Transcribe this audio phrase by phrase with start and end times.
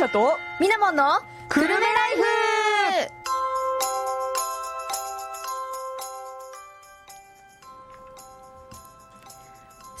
[0.00, 1.84] 茶とみなもんのくるめライ
[2.16, 2.22] フ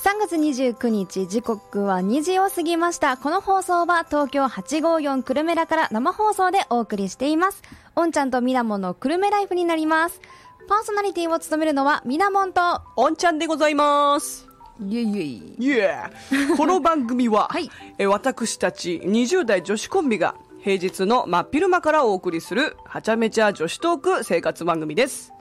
[0.02, 3.18] ！3月29日時刻は2時を過ぎました。
[3.18, 7.60] この放送は東京854くるめらから生放送でお送りしています。
[7.94, 10.18] おんちゃんとみなもんのくるめライフになります。
[10.66, 12.62] パーソナリティを務めるのはみなもんと
[12.96, 14.49] おんちゃんでございます
[14.82, 17.70] イエイエイイエーこの番組は、はい。
[17.98, 25.32] え私たち20代女子コンビが平日の真っ昼間からお送りするはちゃめちゃ女子トーク生活番組です。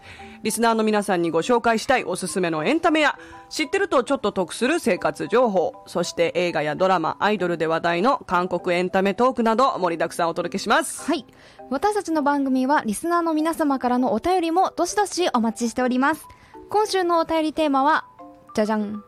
[0.43, 3.17] リスナーの皆さんにご紹介したいおすすめのエンタメや
[3.49, 11.05] 知ってるとちょっと得する生活情報そして映画やドラマアイドルで話題の韓国エンタメトークなど盛りだくさんお届けします。
[11.05, 11.25] はい。
[11.69, 16.25] 私たちの番組はリスナーの皆様からのお便りもどしどしお待ちしております。
[16.69, 18.05] 今週のお便りテーマは
[18.55, 19.03] じゃじゃん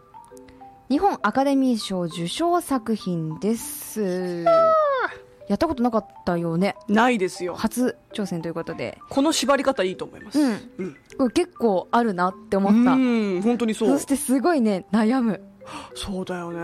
[0.91, 4.43] 日本アカデミー賞受賞作品です。
[5.47, 6.75] やったことなかったよね。
[6.89, 7.55] ないですよ。
[7.55, 8.97] 初挑戦ということで。
[9.09, 10.39] この縛り方いいと思います。
[10.41, 10.49] うん。
[10.79, 10.97] うん。
[11.17, 12.91] これ結構あるなって思った。
[12.91, 13.89] うん本当にそう。
[13.91, 15.41] そしてすごいね悩む。
[15.95, 16.59] そうだよね、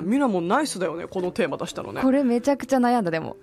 [0.02, 2.02] ミラもナイスだよねこのテーマ出したのね。
[2.02, 3.36] これめちゃくちゃ悩んだでも。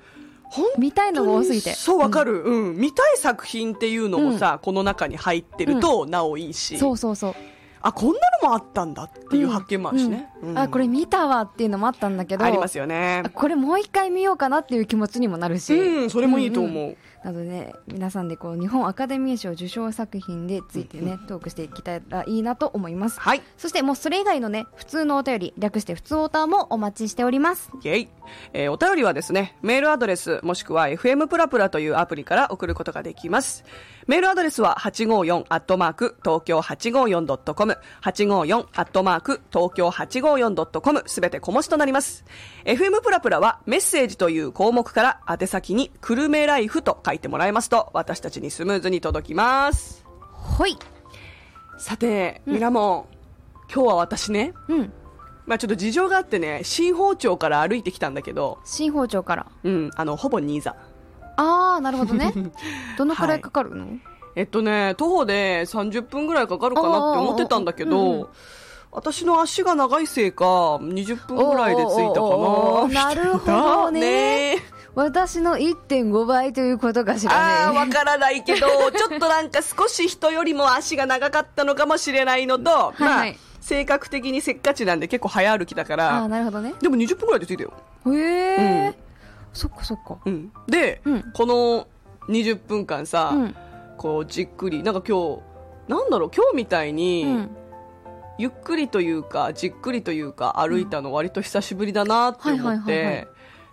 [0.77, 1.73] 見たいのが多すぎて。
[1.75, 2.75] そうわかる、うん。
[2.75, 7.35] 見たい作品っていうのもさ、この中に入ってるとなおいいし、そうそうそう
[7.87, 10.57] あこんなのもあったんだっていう発見もあるしね、うん。
[10.57, 13.21] あこれ見たわっていうのもあったんだけどありますよね。
[13.23, 16.97] あこれもう一回見ようかなっていう気持ちにもなるし、うんそれもいいと思う、んん。
[17.23, 23.19] なのでね皆さんでこう日本アカデミー賞受賞作品でついてね、トークしていけたらいいなと思います。
[23.19, 23.43] はい。
[23.55, 27.69] そしてもうそれ以外のね普通のお便り略して普通オーターもお待ちしております。
[27.83, 28.07] イェイ、
[28.53, 33.63] えーお便りはですね、メールアドレスもしくは FM プラプラというアプリから送ることができます。
[34.07, 42.23] メールアドレスは854アットマーク東京 854.com、854アットマーク東京 854.com すべて小文字となります。
[42.65, 50.05] FM プラプラはメッセージという項目から宛先にくるめライフと書いてもらえますと私たちにスムーズに届きます。
[50.33, 50.77] ほい。
[51.79, 54.93] さて、ミラモン、今日は私ね、うん。
[55.47, 59.47] まあちょっと事情があってね、新宝町から歩いてきたんだけど、新宝町から。
[59.63, 60.75] うん、あの、ほぼ新座。
[61.35, 62.33] ああなるほどね。
[62.97, 63.85] どのくらいかかるの、
[64.35, 68.29] えっとね、徒歩で30分ぐらいかかるかなって思ってたんだけど、
[68.91, 72.37] 私の足が長いせいか、20分ぐらいで着いたか
[72.87, 72.87] な。
[73.11, 74.55] なるほどね。
[74.55, 74.75] ね。
[74.95, 86.73] 私の1.5倍ということかしああ、らねわからないけど、 ちょっとなんか少し人よりも足が長かったのかもしれないのと、はいまあはい、性格的にせっかちなんで結構早歩きだかああら、なるほどね。
[86.81, 87.73] でも20分ぐらいで着いたよ。
[88.07, 89.04] へえ、うん
[89.55, 90.17] そっかそっか。
[90.25, 90.51] うん。
[90.67, 91.31] で、うん。
[91.33, 91.87] この
[92.29, 93.55] 20分間さ、うん。
[93.97, 95.41] こうじっくり、なんか今日、
[95.87, 97.57] なんだろう、今日みたいに、うん。
[98.37, 103.29] ゆっくりというかじっくりというか歩いたの割と久しぶりだなって思って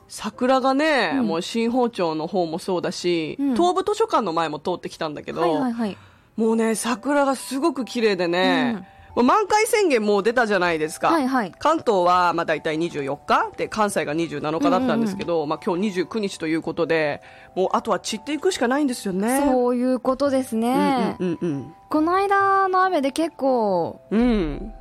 [0.07, 1.27] 桜がね、うん。
[1.27, 3.55] もう新宝町の方もそうだし、うん。
[3.55, 5.97] 東武図書館の前も通ってきたんだけど、はいはいはい。
[6.37, 11.53] もうね桜がすごく綺麗でね、満開宣言もう出たじゃないですか、はいはい。
[11.59, 13.51] 関東はまあ大体24日。
[13.57, 17.21] で関西が27日だったんですけど、まあ、今日29日ということで
[17.55, 19.43] もうあとは散っていくしかないんですよね。
[19.45, 24.73] そういうことですね、うんうんうんこの間の雨で結構うん。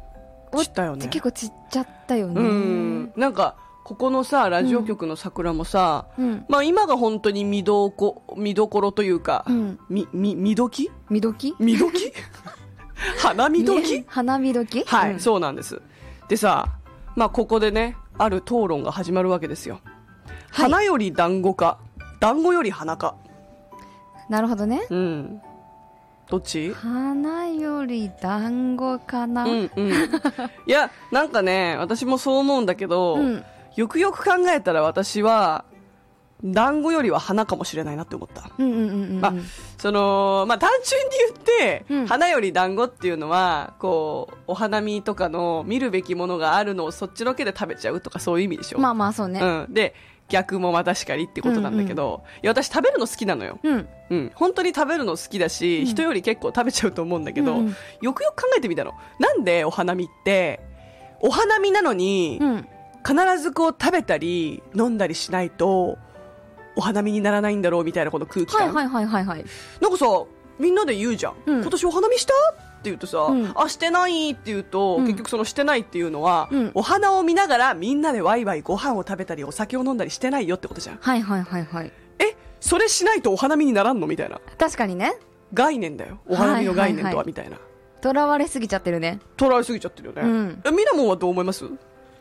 [0.54, 1.08] 散ったよね。
[1.08, 2.40] 結構散っちゃったよね。
[2.40, 3.14] うん。
[3.18, 6.46] なんかここのさラジオ局の桜もさ、うん。
[6.48, 9.80] まあ今が本当に見どこ見どころというか、うん。
[9.90, 10.90] みみ見どき？
[11.10, 12.14] 見時見どき？
[13.18, 14.84] 花見どきね花見時？
[14.86, 15.20] はい、うん。
[15.20, 15.82] そうなんです。
[16.28, 16.68] でさ
[17.16, 19.80] まあここでねある討論が始まるわけですよ、
[20.52, 20.72] はい。
[20.72, 21.80] 花より団子か？
[22.20, 23.16] 団子より花か。
[24.30, 24.86] なるほどね。
[24.90, 25.42] うん。
[26.30, 26.74] どっち？
[26.74, 29.44] 花より団子かな？
[29.44, 29.92] うんうん。
[30.68, 33.44] いやなんかね私もそう思うんだけど、うん。
[33.76, 35.66] よくよく考えたら私は
[36.44, 38.52] 団子よりは花かもしれないなって思った。
[38.58, 39.22] うんうんうんうんうん。
[39.22, 39.34] まあ
[39.78, 42.08] そのまあ単純に言って、うん。
[42.08, 49.40] 花より団子っていうのはこうお花見とかの見るべきものがあるのをそっちのけで食べちゃうとかそういう意味でしょ、まあまあそうね。
[49.40, 49.94] うん、で
[50.30, 53.88] 逆もまたしかりってことなんだけど、いや私食べるの好きなのよ、うん。
[54.10, 55.86] うん、本当に食べるの好きだし、うん。
[55.86, 57.76] 人より結構食べちゃうと思うんだけど、うんうん。
[58.02, 58.94] よくよく考えてみたの。
[59.20, 60.60] なんでお花見って
[61.20, 62.68] お花見なのに、うん。
[63.04, 65.98] 必ずこう食べたり飲んだりしないと
[66.76, 69.46] お花見にならないんだろうみたいなこの空気感、はいはいはいはいはい。
[69.82, 70.06] なんかさ
[70.60, 71.62] みんなで言うじゃん、うん。
[71.62, 72.34] 今年お花見した？
[72.34, 75.06] って言うとさ、うんあしてないって言うと、うん。
[75.06, 76.72] 結局そのしてないっていうのは、うん。
[76.74, 80.98] お花を見ながらみんなでワイワイご飯を食べたりお酒を飲んだりしてないよってことじゃん。
[80.98, 81.92] はいはいはいはい。
[82.20, 84.08] えそれしないとお花見にならんの？
[84.08, 84.40] みたいな。
[84.58, 85.14] 確かにね。
[85.54, 86.20] 概念だよ。
[86.28, 87.24] お花見の概念とはいはいはい。
[87.24, 87.58] はみたいな。
[88.02, 89.20] とらわれすぎちゃってるね。
[89.38, 90.62] 捉えすぎちゃってるよね、うん。
[90.66, 91.66] えみなもんはどう思います？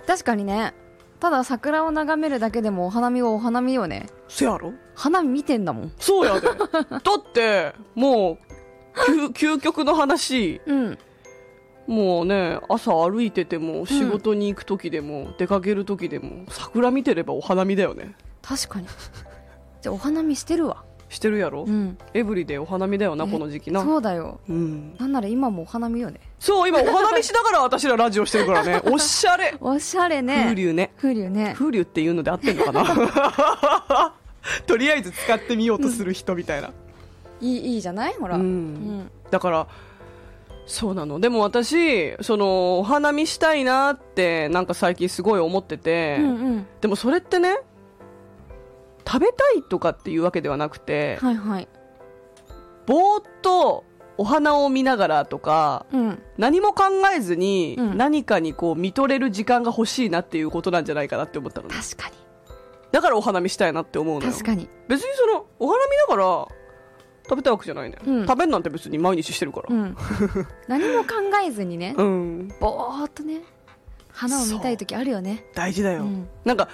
[0.06, 0.74] 確かにね
[1.20, 4.06] ただ桜を眺めるだけでもお花見はお花見よね。
[4.28, 4.72] せやろ？
[4.94, 5.92] 花見見てんだもん。
[5.98, 6.48] そうやで。
[6.48, 8.38] だって、もう、
[9.30, 10.98] 究究極の話、うん。
[11.86, 18.14] もうね、朝歩いてても、仕事に行く時でも、出かける時でも、桜見てればお花見だよね。
[18.42, 18.86] 確かに。
[19.82, 23.82] じゃあお花見してるわしてるやろ、うんエブリデイお花見だよな、この時期な。
[23.84, 24.96] そうだようん。
[24.98, 28.80] なんなら今もお花見よねそう、今お花見しながら私らラジオしてるからね。
[28.90, 29.54] おしゃれ。
[29.60, 30.92] おしゃれね風流ね。
[30.96, 32.84] 風流ね風流っていうので合ってんのかな？
[34.66, 36.70] とりあえず使ってみようとする人みたいな。
[37.40, 38.14] いいいいじゃない？
[38.14, 39.66] ほらうんうんだから、
[40.66, 41.20] そうなの。
[41.20, 47.58] でも私、その、お花見したいなって、なんか最近すごい思ってて、うんうんでもそれってね、
[49.10, 51.68] 食べたいとかっていうわけではなくて、はいはい。
[52.86, 53.84] ぼーっと
[54.16, 56.22] お花を見ながらとか、うん。
[56.38, 56.84] 何も考
[57.16, 57.96] えずにうん。
[57.96, 61.74] 何かにこう見とれる時間が欲しいなっていうことなんじゃないかなって思ったのね。
[61.74, 62.14] 確かに。
[62.92, 64.30] だからお花見したいなって思うのよ。
[64.30, 64.68] 確かに。
[64.86, 66.48] 別にそのお花見だから
[67.24, 68.26] 食べたいわけじゃないね、うん。
[68.26, 69.74] 食べんなんて別に毎日してるから。
[69.74, 69.96] うん。
[70.68, 71.14] 何も考
[71.44, 73.42] えずにねうん、ぼーっとね
[74.12, 75.46] 花を見たい時あるよね。
[75.54, 76.28] 大事だよ、うん。
[76.44, 76.68] なんか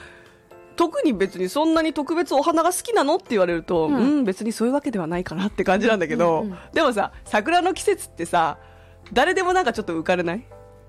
[0.76, 6.58] 特に別にそんなに特別お花が好きなのって言われると、ううんん、別にそういうわけではないかなって感じなんだけど、うんうんうん。
[6.72, 8.58] でもさ、桜の季節ってさ、
[9.12, 10.46] 誰でもなんかちょっと浮かれない？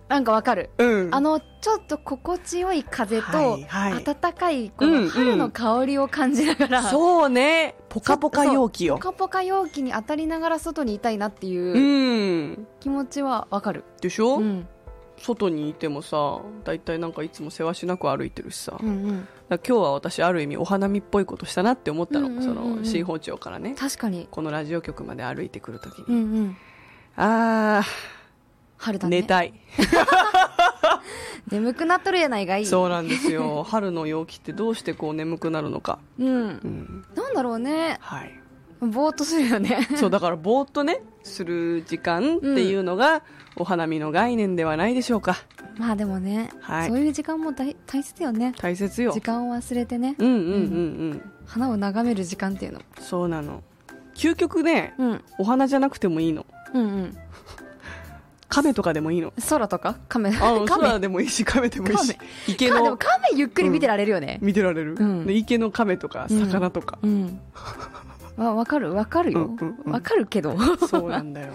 [0.10, 0.70] なんかわかる。
[0.78, 1.10] うん。
[1.12, 5.04] あのちょっと心地よい風と暖かいこうんうん。
[5.06, 8.96] の春の香りを感じながら、そうね、ポカポカ陽気よ。
[8.96, 9.00] ポ。
[9.02, 11.50] カポカ陽気に当たりながら外にいたいなってう。
[11.50, 12.68] いうん。
[12.80, 14.68] 気持ちはわかる、でしょ、うん、
[15.18, 18.78] 外にいてもさ、だいたいなんかいつもせわしなく歩いてるしさ。
[18.80, 22.28] うんうんら今日は私ある意味お花見っぽいことしたなって思ったの。
[22.28, 23.76] うんうんうんうんその、新宝町からね。
[23.78, 26.06] 確かにこのラジオ局まで歩いてくるときに。
[26.10, 26.58] うんうん
[27.20, 27.88] あー、
[28.78, 29.54] 春だね寝たい。
[31.50, 33.64] 眠くなっとるやないがいいそうなんですよ。
[33.64, 36.00] 春の陽気ってどうしてこう眠くなるのか。
[36.20, 37.06] うんうん。
[37.16, 38.40] なんだろうねはい。
[38.80, 43.24] ぼーっとするよねそう、だからぼーっとね、する時間っていうのが、
[43.60, 45.38] お花見の概念ではないでしょうか。
[45.78, 49.22] まあでもね、はいそういう時間も大大切よね大切よ時。
[49.22, 50.52] 間を忘れてねうんうんうんう
[51.16, 51.32] ん。
[51.46, 53.64] 花を眺める時間っていうのそうなの。
[54.16, 56.46] 究極ね、うんお花じゃなくてもいいの。
[56.74, 57.18] うんうん
[58.50, 59.34] 亀とかでもいいの。
[59.50, 59.98] 空とか？
[60.08, 62.20] カメあのカメ空でもいいし、亀でもいいし亀。
[62.48, 64.96] 池のかでもカメゆっくり見てられるよね見てられる。
[64.98, 66.98] うんで池の亀とか、うん魚とか。
[67.04, 67.40] うん
[68.38, 68.94] わわかる？
[68.94, 71.54] わかるようんうんうんわかるけど今そうなんだよ。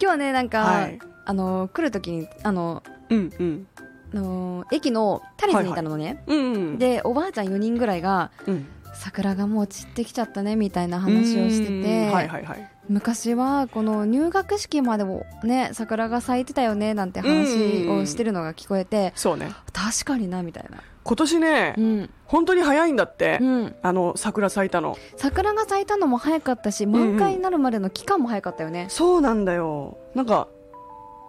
[0.00, 3.66] 日はねなんか、はいあの来る時にあのうんうん。
[4.12, 6.78] あの駅のタリスにいたのね、うんうん。
[6.78, 12.70] でおばあちゃん4人ぐらいがうん、桜がもう散ってきちゃったねみたいな話をしてうんて、はいはいはい。
[12.90, 19.52] 昔はこの入学式までもね桜が咲いてたよねなんて話をしてるのが聞こえて、そうね。
[19.72, 23.38] 確かになみたいな今年ね、うん、本当に早いんだって。
[23.40, 24.96] うん、あの、桜咲いたの。
[25.16, 29.96] 桜が咲いたのも早かったし満開になるまでの期間も早かったよね、そうなんだよ。
[30.14, 30.48] なんか、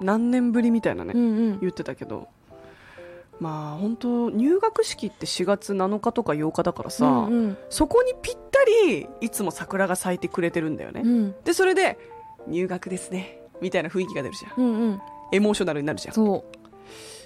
[0.02, 2.28] 何年ぶりみたいなね、うんうん言ってたけど。
[3.42, 7.58] まあ本当入学式って4月7日とか8日だからさ、うんうん。
[7.70, 11.36] そこにぴったりいつも桜が咲いてくれてるんだよね、うん。
[11.44, 11.98] でそれで
[12.48, 14.54] 入学ですねみたいな雰囲気が出るじゃん。
[14.58, 15.02] うんうん。
[15.34, 16.14] エモーショナルになるじゃん。
[16.14, 16.46] そ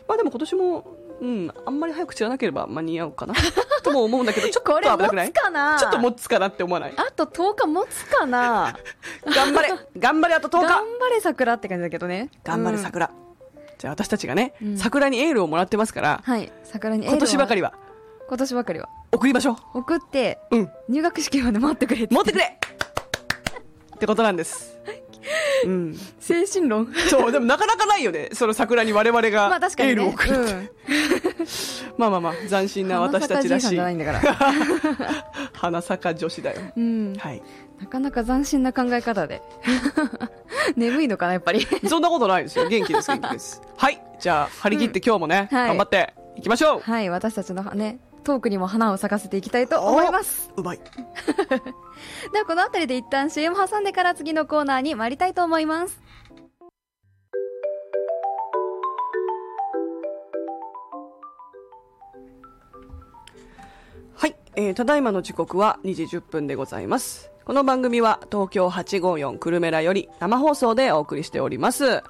[0.07, 0.87] まあでも今年も
[1.19, 3.33] うんあんまり早く散らなければ間に合うかな
[3.83, 5.31] とも思うんだけどちょっと危なくない？
[5.31, 5.77] つかな？
[5.79, 6.93] ちょっと持つかなって思わない？
[6.95, 8.73] あと10日持つかな？
[9.35, 10.67] 頑張れ頑張れあと10日。
[10.67, 12.29] 頑張れ桜って感じだけどね。
[12.43, 12.83] 頑張れうん。
[12.83, 13.11] 桜、
[13.77, 14.77] じゃあ私たちがね、うん。
[14.77, 16.51] 桜にエールをもらってますからはい。
[16.63, 17.73] 桜に今年ばかりは？
[18.27, 18.89] 今年ばかりは。
[19.11, 20.69] 送りましょ送ってううん。
[20.89, 22.13] 入学式まで待ってくれって。
[22.13, 22.57] 持ってくれ！
[23.95, 24.77] ってことなんです。
[25.65, 25.99] うん。
[26.19, 26.93] 精神論。
[27.09, 28.29] そう、でもなかなかないよね。
[28.33, 30.53] その桜に我々 まがエールを送るって。
[30.53, 31.34] うん
[31.97, 35.23] まあまあまあ、斬新な私たちらしい花咲かじいさんじゃないんだから
[35.53, 36.61] 花坂女子だよ。
[36.75, 37.41] うんはい。
[37.79, 39.41] なかなか斬新な考え方で
[40.77, 42.67] 眠いのかなやっぱりそんなことないですよ。
[42.67, 43.61] 元気です、元気です。
[43.77, 44.01] はい。
[44.19, 46.79] じゃあ、張り切って今日もね、はい頑張っていきましょう。
[46.79, 50.79] はい私たちのねトークにも花を咲かせていきたいと思いますうまい。
[52.33, 56.01] ではこの辺りで一旦 CM 挟んでから次のコーナーに参りたいと思います
[64.57, 67.29] えーただいまの時刻は2時10分でございます。
[67.43, 72.01] この番組は東京854クルメラより生放送でお送りしております。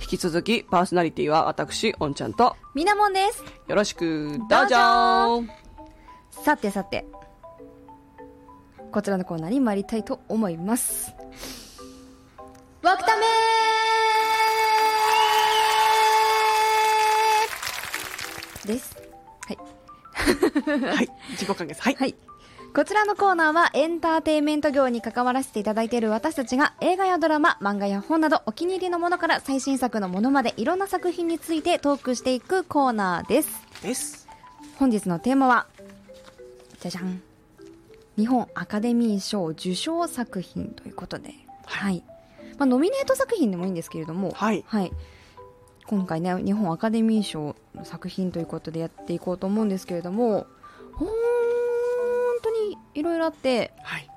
[0.00, 3.44] 引き続きパーソナリティは私、おんちゃんとみなもんです。
[3.68, 4.38] よろしく。
[4.48, 4.76] どうぞ。
[4.76, 5.52] どうぞ。
[6.30, 7.06] さてさて。
[8.90, 11.12] こちらのコーナーに参りたいと思います。
[12.82, 13.22] わくため
[18.66, 18.99] です
[20.20, 21.08] は いはい。
[21.32, 21.82] 自己完結。
[21.82, 21.94] はい。
[21.94, 22.14] はい。
[22.72, 33.48] こちらのコーナーはエンターテインメント業に関わらせていただいている私たちが映画やドラマ、漫画や本などお気に入りのものから最新作のものまでいろんな作品についてトークしていくコーナーです。
[33.82, 34.28] です。
[34.78, 35.66] 本日のテーマは、
[36.80, 37.20] じゃじゃん。
[38.16, 41.34] 日本アカデミー賞受賞作品ということで、
[41.66, 42.04] はい。
[42.56, 44.64] まあ、ノミネート作品でもいいんですけれども、はい。
[45.86, 50.46] 今回ね、日本アカデミー賞の作品ということでやっていこうと思うんですけれども、
[50.92, 51.08] 本
[52.42, 54.08] 当にいろいろあって、はい。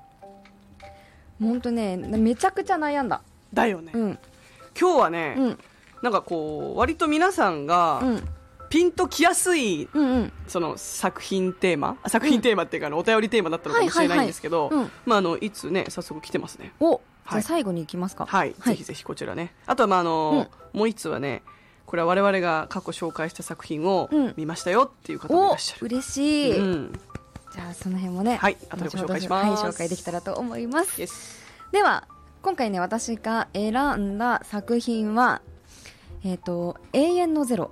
[1.40, 3.22] 本当ね、めちゃくちゃ悩んだ。
[3.52, 3.92] だよね。
[3.94, 4.18] うん。
[4.78, 5.58] 今日はね、うん。
[6.02, 8.28] なんかこう、割と皆さんが、うん。
[8.70, 10.32] ピンときやすい、うんうん。
[10.48, 16.72] その作品テーマ、あ作品テーマっていうか、あのお便りテーマだったのかもしれないんですけどはいはいはいうん、まあ、あの、いつね、早速来てますね。
[16.80, 18.26] お、じゃはいあ最後に行きますか。
[18.26, 18.54] はい。
[18.54, 19.54] ぜひぜひこちらね。
[19.66, 21.42] あとは、まあ、あの、もう一つはね、
[21.86, 25.86] これは我々が過去紹介した作品をうん見ましたよっていう方もいおらっしゃる。
[25.86, 26.58] 嬉しい。
[26.58, 26.92] うん。
[27.54, 31.00] じゃあその辺もね、はい後でご紹介しますはい、紹介できたらと思います。
[31.00, 32.06] Yes では、
[32.42, 35.42] 今回ね、私が選んだ作品は、
[36.24, 37.70] えっ、と、永遠のゼロ。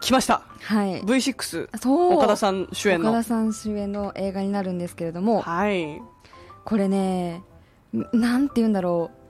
[0.00, 0.42] 来ました。
[0.62, 1.00] はい。
[1.02, 1.78] V6。
[1.78, 2.14] そう。
[2.14, 3.10] 岡田さん主演の。
[3.10, 6.02] 岡田さん主演の映画になるんですけれども、はい。
[6.64, 7.42] これね、
[7.92, 9.23] んなんて言うんだろう。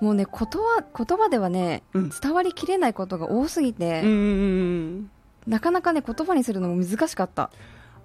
[0.00, 4.18] もうね、言葉、言葉ではね、うん伝わりきれないことが多すぎて、うんうんう
[5.00, 5.10] ん。
[5.46, 7.50] なかなかね、言葉にするのも難しかった。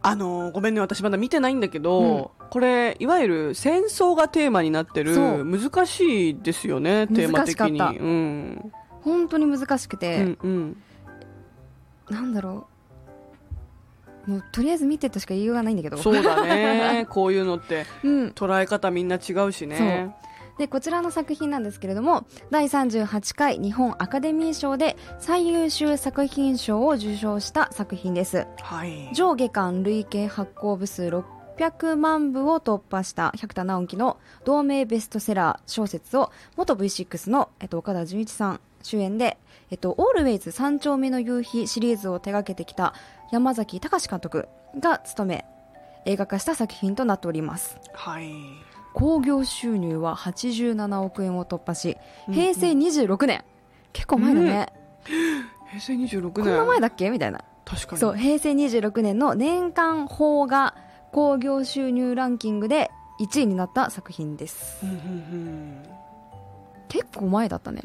[0.03, 7.79] あのーごめんね、私まだ見てないんだけど、これ、いわゆる戦争がテーマになってる、難しいですよね、テーマ的に。
[7.79, 8.71] うん。
[9.01, 10.77] 本当に難しくうて、んうん。
[12.09, 12.67] なんだろ
[14.27, 14.31] う。
[14.31, 15.97] もう、とりあえず見てとしか言いようがないんだけど。
[15.97, 17.05] そうだね。
[17.09, 18.27] こういうのって、うん。
[18.29, 20.15] 捉え方みんな違うしね。
[20.61, 28.45] で、こちらの作品なんですけれども、第38回日本アカデミー賞で最優秀作品賞を受賞した作品です。
[28.61, 29.09] はい。
[29.11, 31.01] 上下巻累計発行部数
[31.57, 39.39] 600万部を突破した百田直樹の同名ベストセラー小説を元 V6 の、えっと、岡田准一さん主演で、
[39.71, 42.93] えっと、オールウェイズ三丁目の夕日シリーズを手掛けてきた
[43.31, 44.47] 山崎隆監督
[44.79, 45.45] が務め
[46.05, 48.31] 映画化した作品となっておりますはい。
[48.93, 51.97] 興行収入は87億円を突破し
[52.31, 53.43] 平成26年、
[53.93, 54.67] 結構前だね、
[55.69, 56.31] 平成26年。
[56.33, 57.09] こんな前だっけ？
[57.09, 57.41] みたいな。
[57.65, 57.99] 確かに。
[57.99, 60.75] そう平成26年の年間邦画
[61.11, 64.79] 興行収入ランキングで1位になった作品です。
[64.83, 65.83] うんうんうん。
[66.89, 67.83] 結構前だったね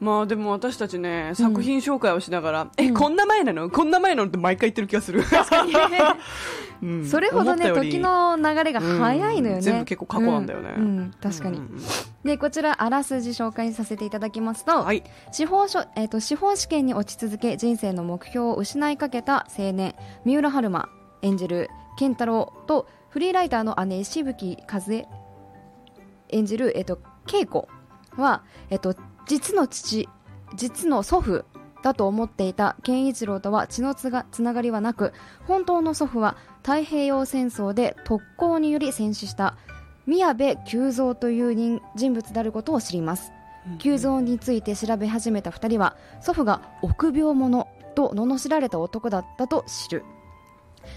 [0.00, 2.94] まあでも私たちね、作品紹介をしながら、え、うん。
[2.94, 3.68] こんな前なの？
[3.68, 4.28] こんな前なの？
[4.28, 5.22] って毎回言ってる気がする。
[5.24, 5.72] 確かに。
[6.80, 7.06] うん。
[7.06, 9.60] それほどね時の流れが早いのよね、うん。
[9.60, 10.74] 全部結構過去なんだよね。
[10.76, 10.82] うん。
[10.82, 11.14] うん。
[11.20, 11.60] 確かに、
[12.24, 15.02] でこちらあらすじ紹介させていただきますと、はい。
[15.32, 20.88] 司法書えーと司法試験に落ち続け人生の目標を失いかけた青年三浦春馬
[21.22, 25.08] 演じる健太郎とフリーライターの姉しぶき和恵
[26.28, 27.00] 演じる、えー、と
[27.32, 27.68] 恵子
[28.16, 28.94] は、えー、と
[29.28, 30.08] 実の父
[30.56, 31.44] 実の祖父
[31.82, 35.12] だと思っていた健一郎とは血のつがつながりはなく
[35.46, 39.56] 本当の祖父は太平洋戦争で特攻により戦死した
[40.06, 43.32] 宮部久蔵という人人物であることを知ります。
[43.78, 50.04] 急増について調べ始めた2人は祖父が臆病者と罵られた男だったと知る。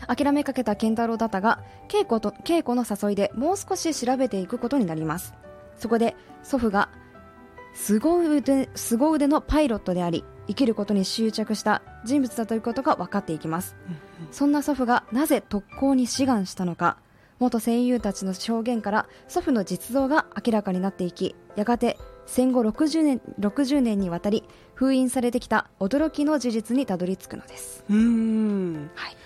[0.08, 5.34] 諦めかけた健太郎だったが稽古と稽古の誘いでもう少し調べていくことになります。
[5.78, 6.90] そこで祖父が
[7.74, 13.76] 凄腕凄腕のパイロットであり生きることに執着した人物だということが分かっていきます。
[14.32, 16.98] そんな祖父がなぜ特攻に志願したのか
[17.40, 21.98] 元戦友たちの証言から祖父の実像が明らかになっていきやがて
[22.28, 24.44] 戦後60年 ,60 年にわたり
[24.76, 28.90] 封印されてきた驚きの事実にたどり着くのです、うーん。
[28.96, 29.18] はい、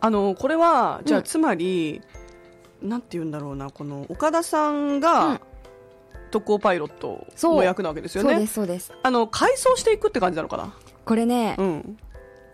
[0.00, 1.24] あの、これは、じゃあ、うん。
[1.24, 2.02] つまり、
[2.82, 5.00] なんて言うんだろうな、この、岡田さんうん。
[5.00, 5.40] が、
[6.36, 8.46] 特攻パイロットの役なわけですよそうで。
[8.46, 10.74] すそうですあの、改装していくって感じなのかな
[11.04, 11.98] これね、うん。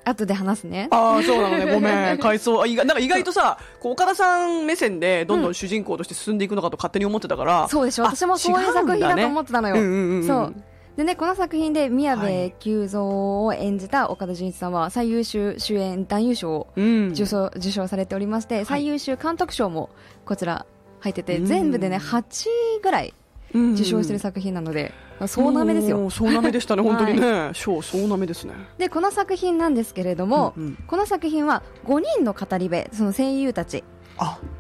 [0.05, 1.73] 後で話すねああ、そうなのね。
[1.73, 2.19] ごめん。
[2.19, 2.63] 改装。
[2.63, 7.69] あ意外なんか意外とさ、こう岡田さん目線でどんどん主人公として進んでいくのかと勝手に思ってたから。
[7.69, 10.53] そうでしょ私もそういう作品だと思ってたのよ、
[10.97, 16.69] でねこの作品で宮部久蔵を演じた岡田准一さんは最優秀主演男優賞を。
[16.77, 19.91] 受賞受賞されておりまして、最優秀監督賞も
[20.25, 20.67] こちら
[21.01, 22.47] 入ってて、全部でね8
[22.83, 23.15] ぐらい
[23.55, 24.93] 受賞してる作品なので、
[25.27, 27.51] 総なめですよおー総なめでしたね、 本当にね。
[27.53, 28.55] 賞、総なめですね。
[28.79, 33.85] でこの作品なんですけれども、うんうんこの作品は5人の語り部その声優たちあ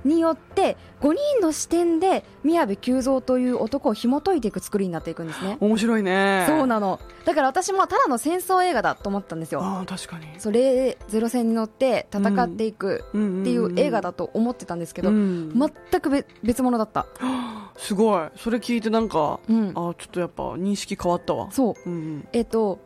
[0.04, 5.56] によって5人の視点で宮部久蔵という男を紐解いていく作りになっていくんですね。
[5.60, 6.44] 面白いね。
[6.48, 7.00] そうなの。
[7.24, 9.62] だから私もただの戦争映画だと思ったんですよ。
[9.62, 10.26] ああ確かに。
[10.38, 15.52] それゼロ戦に乗って戦っていくっていう映画だと思ってたんですけど、うん。
[15.52, 17.06] 全く別別物だった、
[17.76, 18.28] すごい。
[18.36, 19.70] それ聞いてなんか、うん。
[19.70, 21.50] あちょっとやっぱ認識変わったわ。
[21.50, 21.90] そう。
[21.90, 22.28] うんうん。
[22.32, 22.80] えっ、と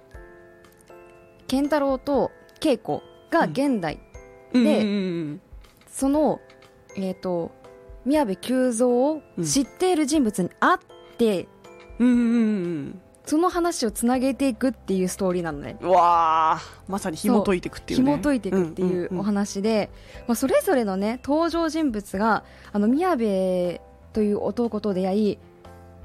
[1.47, 2.31] 健太郎と
[2.65, 4.01] 恵子が現代、
[4.53, 5.37] うん。
[5.37, 5.47] で
[5.87, 6.41] その
[6.97, 7.53] えっ、と
[8.05, 10.79] 宮部久蔵を知っている人物に会っ
[11.19, 11.49] て、
[11.99, 12.19] うんうんう
[12.81, 15.77] んその話をつなげていくっていうストーリーなのね。
[15.81, 18.13] うわあまさに紐解いていくっていうね。
[18.13, 19.91] 紐解いていくっていうお話で、
[20.29, 23.81] まあ、それぞれのね登場人物があの宮部
[24.13, 25.39] という男と出会い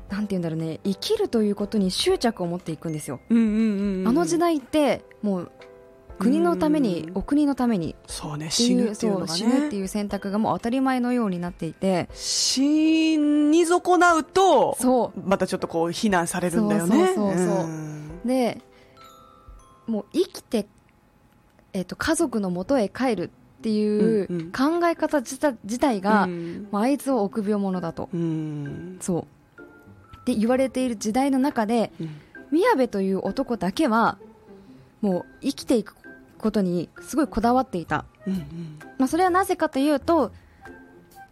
[0.09, 4.07] なんて言うんだろうね生きるということに執着を持っていくんですよ、うんうんうんうん。
[4.07, 5.51] あの時代ってもう
[6.21, 7.17] 国のために、うん。
[7.17, 7.95] お国のために。
[8.07, 9.31] そうね死ぬっていうのがね。
[9.33, 12.09] 死ぬっていう選択がもう当たり前のようになっていて。
[12.13, 17.07] 死に損なうとそまたちょっとこう非難されるんだよね。
[17.07, 18.61] そうそうそうで
[19.87, 20.67] もう生きて、
[21.73, 26.67] えっと家族の元へ帰るっていう考え方自体が、うん。
[26.71, 28.09] まあ、あいつは臆病者だと。
[28.13, 28.97] うん。
[29.01, 29.61] そう。
[30.17, 32.09] って言われている時代の中でうん。
[32.51, 34.17] 宮部という男だけは
[34.99, 35.95] もう生きていく
[36.41, 40.31] ことにすごいこだわっていた、うんまあ、それはなぜかというと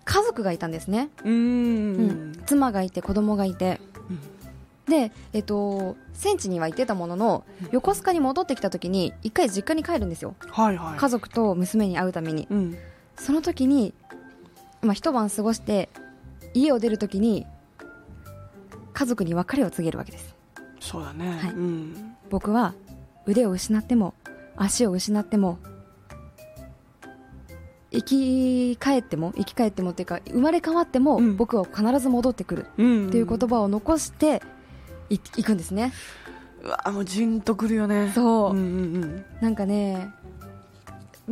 [0.06, 2.32] 家族がいたんですね、うんううん。
[2.32, 2.44] ん。
[2.48, 3.80] 妻がいて子供がいて。
[4.10, 4.20] うん。
[4.92, 10.34] で、えっと、戦地には行ってたものの横須賀に戻ってきた時に一回実家に帰るんですよ。
[10.50, 10.98] はいはい。
[10.98, 12.48] 家族と娘に会うために。
[12.50, 12.76] うん。
[13.18, 13.94] その時に、
[14.82, 15.90] まあ、一晩過ごして
[16.56, 17.46] 家を出る時に
[18.94, 20.36] 家族に別れを告げるわけです。
[20.80, 21.38] そうだね。
[21.40, 21.52] はい。
[21.52, 22.16] うん。
[22.32, 22.74] 僕は
[23.28, 24.16] 腕を失っても
[24.60, 25.58] 足を失っても
[27.92, 31.38] 生き返っても生き返ってもっていうか生まれ変わっても、うん。
[31.38, 33.08] 僕は必ず戻ってくるうん。
[33.08, 34.44] っていう言葉を残して
[35.10, 35.92] いいくんですね。
[36.62, 38.12] うわもうじんとくるよね。
[38.14, 38.62] そう、うんう
[39.00, 40.10] んなんかね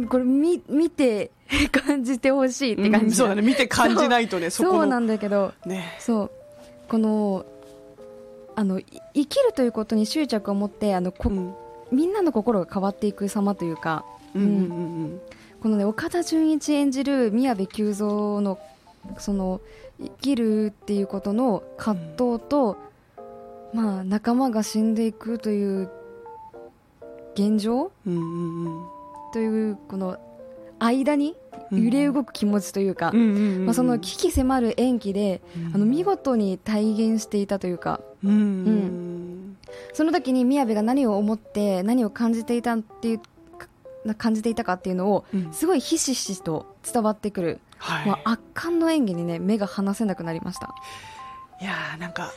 [0.10, 1.32] これ見見て
[1.72, 3.42] 感じてほしいっうんて感じ、そうだね。
[3.42, 5.96] 見て感じないとねそうなんだけどね。
[6.00, 6.32] そう。
[6.88, 7.46] この
[8.56, 11.54] あのい生きるということに執着を持ってあのこ、うん
[11.91, 14.54] みんなの心が変わっていく様というかうんうんう
[15.08, 15.21] ん。
[15.62, 18.60] このね岡田准一演じる宮部久蔵の
[19.17, 19.62] その
[20.00, 22.78] 生きるっていうことの葛藤と、
[23.73, 25.89] まあ仲間が死んでいくという
[27.34, 27.91] 現状？
[28.06, 28.86] うんうんうん。
[29.34, 30.17] というこの
[30.78, 31.36] 間に
[31.71, 35.41] 揺れ動く気持ちというか、うんうんうんまあ、その危機迫る演技で、
[35.73, 38.00] あの見事に体現していたというか。
[38.23, 38.32] うん。
[38.32, 39.16] うん
[39.94, 43.20] その時に宮部が何を思って何を感じていたっていう
[43.58, 43.68] か
[44.18, 45.54] 感じていたかっていうのをうん。
[45.54, 48.08] すごいひしひしと伝わってくる、はい。
[48.08, 50.74] まあ、圧巻の演技にね目が離せなくなりました。
[51.60, 52.32] いやーなんか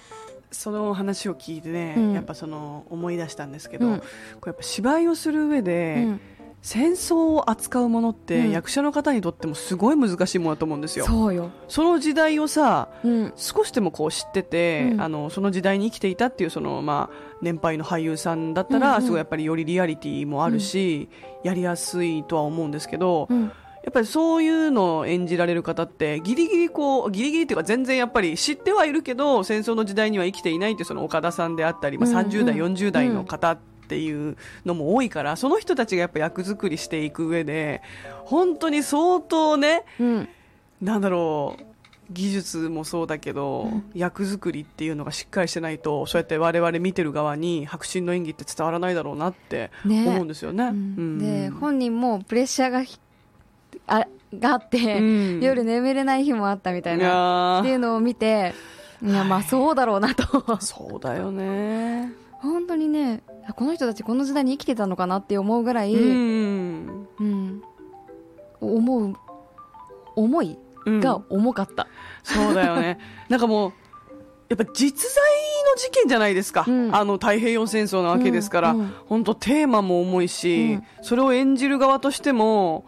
[0.53, 2.12] その話を聞いてね、うん。
[2.12, 3.98] やっぱその思い出したんですけど、うん。
[3.98, 4.05] こ
[4.46, 6.20] うやっぱ芝居をする上で、うん。
[6.62, 8.50] 戦争を扱うものって、うん。
[8.50, 11.07] 役者の方にとってもすごい難しいものだと思うんですよ。
[11.07, 13.33] そうよ、その時代をさうん。
[13.37, 15.00] 少しでもこう知ってて、うん。
[15.00, 21.09] あのその時代に生きていたっていうその、まあ、年配の俳優さんだったら、すごいやっぱりよりリアリティもあるし、
[21.42, 32.26] やりやすいとは思うんですけど、うん、やっぱりそういうのを演じられる方ってギリギリこうギリギリっていうか全然やっぱり知ってはいるけど戦争の時代には生きていないってその岡田さんであったり、まあ、うんうん。
[32.26, 37.83] 30代、40代の方っていうのも多いからその人たちがやっぱ役作りしていく上で
[38.24, 40.29] 本当に相当ねうん、
[40.81, 41.69] なんだろう
[42.11, 43.90] 技術もそうだけど、うん。
[43.94, 50.07] 役作りっていうのがしっかりしてないとそうやって我々見てる側に迫真の演技って伝わらないだろうなってね。
[50.09, 50.73] 思うんですよね。
[51.18, 52.99] で本人もプレッシャーがひ
[53.87, 54.07] あ
[54.38, 55.40] があって、うん。
[55.40, 58.55] 夜眠れない日もあったみたいいなっていうのを見て
[59.03, 60.59] いやまあそうだろうなと。
[60.61, 62.12] そうだよね。
[62.40, 63.23] 本当にね
[63.55, 67.09] この人たちこの時代に生きてたのかなって思うぐらい、うん。
[67.18, 67.62] うん。
[68.61, 69.14] 思う
[70.16, 71.86] 思いうんが重かった、
[72.22, 72.98] そうだよね。
[73.28, 73.72] なんかもう、
[74.48, 75.22] やっぱ実在
[75.70, 76.64] の事件じゃないですか。
[76.66, 76.94] うん。
[76.94, 78.94] あの太平洋戦争なわけですから、うんうん。
[79.06, 80.84] 本当テーマも重いし、うん。
[81.02, 82.84] それを演じる側としても、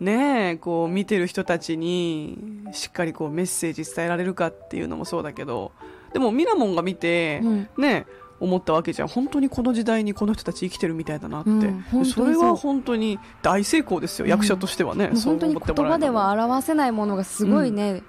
[0.00, 2.38] ねえ、こう見てる人たちに
[2.72, 5.72] しっかりこうメッセージ伝えられるかっていうのもそうだけど、
[6.12, 7.68] でもミラモンが見て、うん。
[7.78, 8.06] ねえ、
[8.40, 9.08] 思ったわけじゃん。
[9.08, 11.50] 本当にこの時代にこの人たち生きてるみたいだなって。
[11.50, 15.10] うんそうそれは本当に大成功ですよ、うん役者としてはね。
[15.24, 18.02] 本当に言葉では表せないものがすごいね、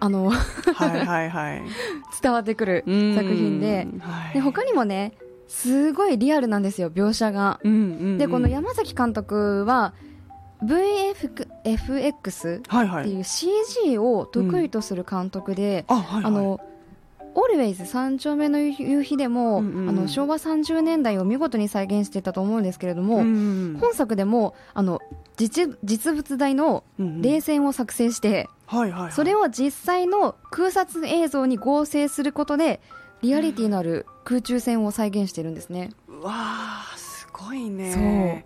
[0.00, 1.62] あのはいはいはい。
[2.22, 5.14] 伝わってくるうん作品ではいで他にもね
[5.48, 9.94] すごいリアルなんですよ描写がうんうんうんでこの山崎監督は
[10.64, 12.58] VFX。
[12.58, 16.24] っていう CG を得意とする監督で、あ、はいはい。
[16.24, 16.60] あの、
[17.34, 25.00] オルウェイズ三丁目の夕日でも、うんうんうんあの昭和30年代を見事に再現していたと思うんですけれども、うん、本作でもあの
[25.36, 29.12] 実実物大の冷戦を作成して、はいはいはい。
[29.12, 32.80] それを実際の空撮映像に合成することで
[33.22, 38.44] リアリティのある空中戦を再現してるんですね、うわー、すごいね。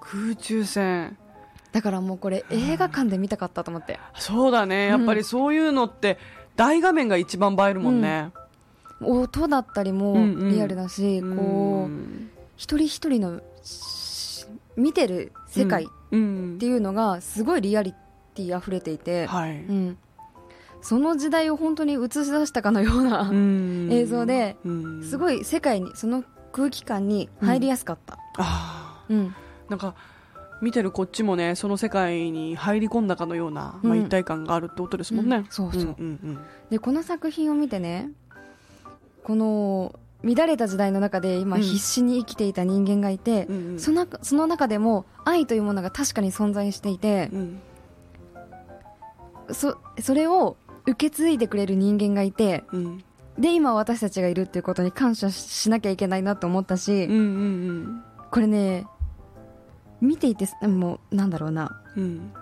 [0.00, 1.16] 空中戦。
[1.72, 4.86] だからもうこれ映画館で見たかったと思ってそうだね。
[4.86, 6.18] やっぱりそういうのって、
[6.56, 8.30] 大画面が一番映えるもんね。
[9.02, 10.50] 音だったりもうんうん。
[10.52, 11.90] リアルだし、こう
[12.56, 16.56] 一人一人のし見てる世界っうん。
[16.58, 17.94] ていうのがすごいリアリ
[18.34, 19.56] ティ溢れていて、はい。
[19.56, 19.98] うん、
[20.82, 23.30] その時代を本当に映し出したかのような、
[23.90, 24.56] 映像で、
[25.08, 25.18] すい。
[25.18, 29.26] ごい世界にその空気感に入りやすかった、あうん。
[29.28, 29.30] ー
[29.70, 29.94] なんか、
[30.60, 35.36] 見てるこっちもね、その世界に入り込んだかのような、まあ、うん一体感があるってことですもんね。
[35.36, 35.46] うん。
[35.48, 35.82] そうそう。
[35.82, 36.38] んうん
[36.70, 38.10] でこの作品を見てね
[39.24, 41.62] この乱れた時代の中で今うん。
[41.62, 43.80] 必死に生きていた人間がいて、うんうん。
[43.80, 47.60] その中その中でも愛というものが確かに存在していてう、ん。
[49.52, 53.04] そそれを受け継いでくれる人間がいてうん。
[53.38, 58.02] で今私たちがいるっていうことに感謝しなきゃいけないなと思ったし、うんうん。
[58.30, 58.86] これね
[60.00, 61.80] 見ていてもうなんだろうな。
[61.96, 62.32] うんうん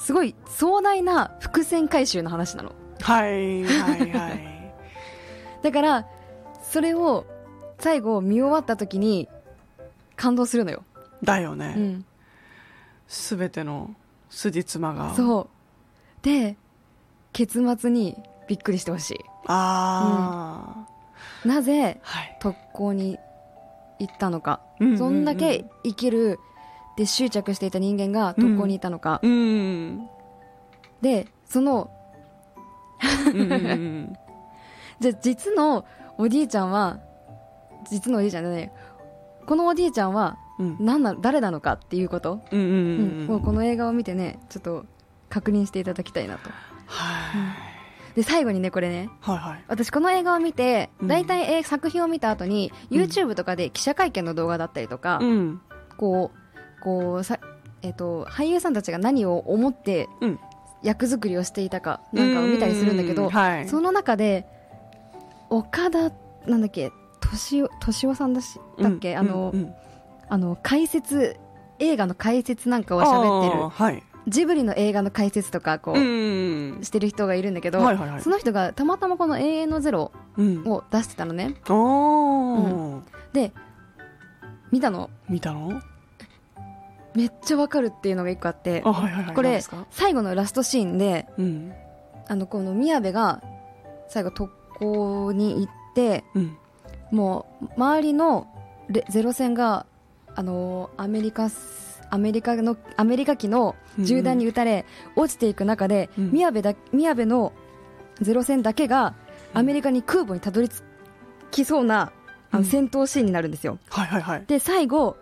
[0.00, 2.72] すごい壮大な伏線回収の話なの。
[3.02, 4.74] はいはいはい。
[5.62, 6.06] だから
[6.62, 7.26] それを
[7.78, 9.28] 最後見終わった時に
[10.16, 10.84] 感動するのよ、
[11.22, 11.74] だよね。
[11.76, 12.04] うん、
[13.08, 13.94] すべ、ての
[14.30, 15.14] 筋妻が。
[15.14, 15.40] そ
[16.22, 16.24] う。
[16.24, 16.56] で
[17.32, 18.16] 結末に
[18.48, 20.88] びっくりしてほしああ、
[21.44, 22.36] いなぜはい。
[22.40, 23.18] 特攻に
[23.98, 24.98] 行ったのか、うんうんうん。
[24.98, 26.38] そんだけ生きる
[26.96, 30.08] で執着していた人間が特攻に行ったのか、うん。
[31.00, 31.90] でその
[33.24, 34.16] うんうんうん
[35.00, 35.86] じゃあ実の
[36.18, 36.98] おじいちゃんは
[37.90, 38.70] 実のおじいちゃんじゃない。
[39.46, 40.76] このおじいちゃんはうん。
[40.78, 44.84] 何な誰なのかっていうこと、この映画を見てねちょっと
[45.30, 46.50] 確認していただきたいなと。
[46.86, 47.30] は
[48.12, 48.16] い。
[48.16, 49.08] で最後にねこれね。
[49.20, 49.64] はいはい。
[49.68, 51.08] 私この映画を見てうん。
[51.08, 55.60] 大体、えー作品を見た後に YouTube とかで記者会見の動画だったりとか、うん。
[55.96, 56.39] こう
[56.80, 57.38] こうさ、
[57.82, 60.38] えっと俳優さんたちが何を思ってうん。
[60.82, 63.68] 役作りをしていたかなんかを見たりするんだけど、うはい。
[63.68, 64.46] その中で
[65.50, 66.10] 岡田
[66.46, 66.90] なんだっけ
[67.20, 69.74] 敏夫さんだしだっけ、あの、うんうん。
[70.30, 71.36] あの解説
[71.80, 73.68] 映画の解説なんかを喋ってる。
[73.68, 74.02] はい。
[74.26, 78.22] ジブリの映画の解説とかこう、うんしてる人がいるんだけど、はいはいはい。
[78.22, 81.56] その人がたまたまこの「永遠のゼロうん」を出してたのね。
[81.68, 83.02] おー。
[83.34, 83.52] で
[84.70, 85.10] 見たの。
[85.28, 85.82] 見たの？
[87.14, 89.34] めっちゃわかるっていうのが一個あってあはいはいはい。
[89.34, 91.72] これ最後のラストシーンでうん。
[92.28, 93.42] あのこの宮部が
[94.08, 96.56] 最後特攻に行ってうん。
[97.10, 98.46] もう周りの
[98.88, 99.86] レゼロ戦が
[100.34, 101.48] あのアメリカ
[102.10, 104.84] アメリカのアメリカ機の銃弾に撃たれ、
[105.16, 106.30] 落ちていく中で、うん。
[106.32, 107.52] 宮部だ宮部の
[108.20, 109.14] ゼロ戦だけが
[109.54, 110.82] アメリカに空母にたどり着
[111.50, 112.12] きそうな
[112.52, 112.64] あうん。
[112.64, 114.44] の戦闘シーンになるんですよ、はいはいはい。
[114.46, 115.16] で最後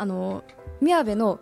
[0.00, 0.44] あの
[0.80, 1.40] 宮部の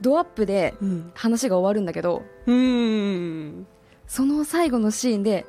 [0.00, 1.10] ドアップでうん。
[1.14, 3.66] 話が終わるんだけどうん。
[4.06, 5.44] その最後のシーンで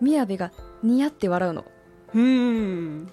[0.00, 0.52] 宮部が
[0.84, 1.64] ニヤって笑うの。
[2.14, 3.06] うん。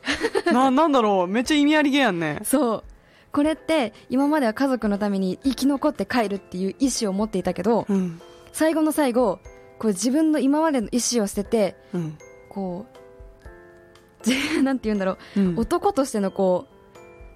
[0.54, 1.28] ななんだろう。
[1.28, 2.39] めっちゃ意味ありげやんね。
[2.43, 2.84] そう。
[3.32, 8.21] これって今までは家族のために生き残って帰るっていう意思を持っていたけどうん。
[8.54, 9.39] 最後の最後
[9.80, 12.17] こう自分の今までの意思を捨ててうん。
[12.50, 15.58] こうじ なんて言うんだろう、うん。
[15.58, 16.77] 男としてのこう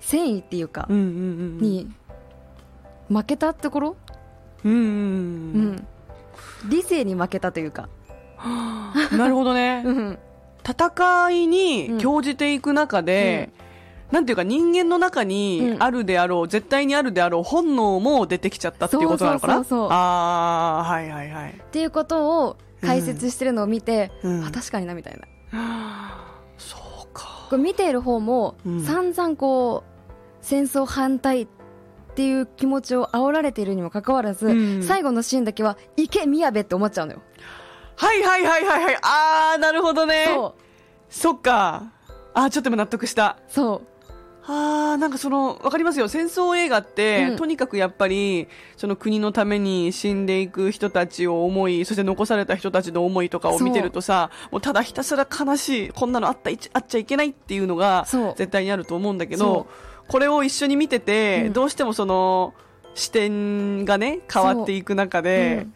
[0.02, 1.90] 繊維っていうか、うんうんうんに
[3.10, 3.96] 負けたところ、
[4.64, 4.82] うんううん
[5.74, 5.88] ん。
[6.70, 7.90] 理性に負けたというか、
[9.18, 9.84] なるほどね。
[9.88, 10.20] うん。
[10.64, 13.50] 戦いに興じていく中で、
[14.12, 15.84] なんていうか人間の中にうん。
[15.84, 19.56] あるであろう、絶対にあるであろう本能も出てきちゃったっていうことなのかな？
[19.90, 24.46] ああはいはいはい、っていうことを解説してるのを見て、うん。
[24.46, 25.20] あ確かになみたい
[25.52, 26.18] な。
[26.58, 27.58] そうか。
[27.58, 28.82] 見ている方も、うん。
[28.84, 29.91] 散々こう
[30.42, 31.48] 戦争反対っ
[32.16, 34.84] ていう気持ちを煽られているにもかかわらず、うん。
[34.84, 37.22] 最後のシーンだけは「行け宮部」って思っちゃうのよ。
[37.96, 38.96] はいはいはいはいはい。
[39.02, 40.26] ああなるほどね。
[40.28, 40.62] そう。
[41.10, 41.92] そっか。
[42.34, 43.38] あーちょっと今納得した。
[43.48, 43.88] そう。
[44.44, 46.08] あーなんかそのわかりますよ。
[46.08, 47.38] 戦争映画って、うん。
[47.38, 59.68] とにかくやっぱりその国のために死んでいく人たちを思いそして残された人たちの思いとかを見てるとさもうただひたすら悲しいこんなのあったいあっちゃいけないっていうのが絶対にあると思うんだけそど
[60.12, 62.54] これを一緒に見てて、うんどうしてもその
[62.96, 65.74] 視点がね、変わっていく中で、うん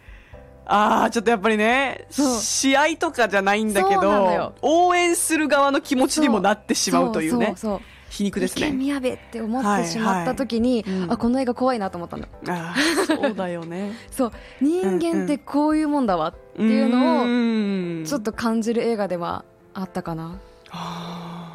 [0.67, 8.60] ああ、ちょっとやっぱりね、試合とかじゃないんだけど、応援する側の気持ちにもなってしまうというね、そうそう皮肉です。
[8.60, 8.71] ね。
[8.71, 12.26] 宮部って思ってしまった時に、はいはいうんあ、この映画怖いなと思ったの。
[12.48, 13.91] ああ、そうだよね。
[14.10, 14.32] そう。
[14.60, 20.24] 人間ってこういうもんだわっていうのを、ちょっと、と感じる映画ではあったかな。
[20.24, 21.45] はあ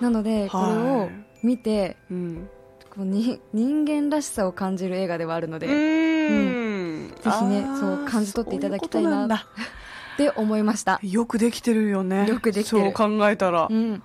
[0.00, 1.08] なので、これを
[1.42, 2.48] 見て、うん。
[2.90, 7.08] こうに人間らしさを感じる映画ではあるので、うーん。
[7.10, 9.28] ぜひねそう感じ取っていただきたいなっ
[10.16, 10.98] て思いました。
[11.02, 12.26] よくできてるよね。
[12.26, 13.68] よくできてるそう考えたら。
[13.70, 14.02] うん。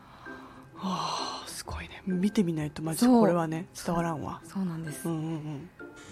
[0.78, 2.02] あすごいね。
[2.06, 4.42] 見てみないとマジこれはね、伝わらんわ。
[4.44, 5.12] そうなんですう。
[5.12, 5.70] んうんうん。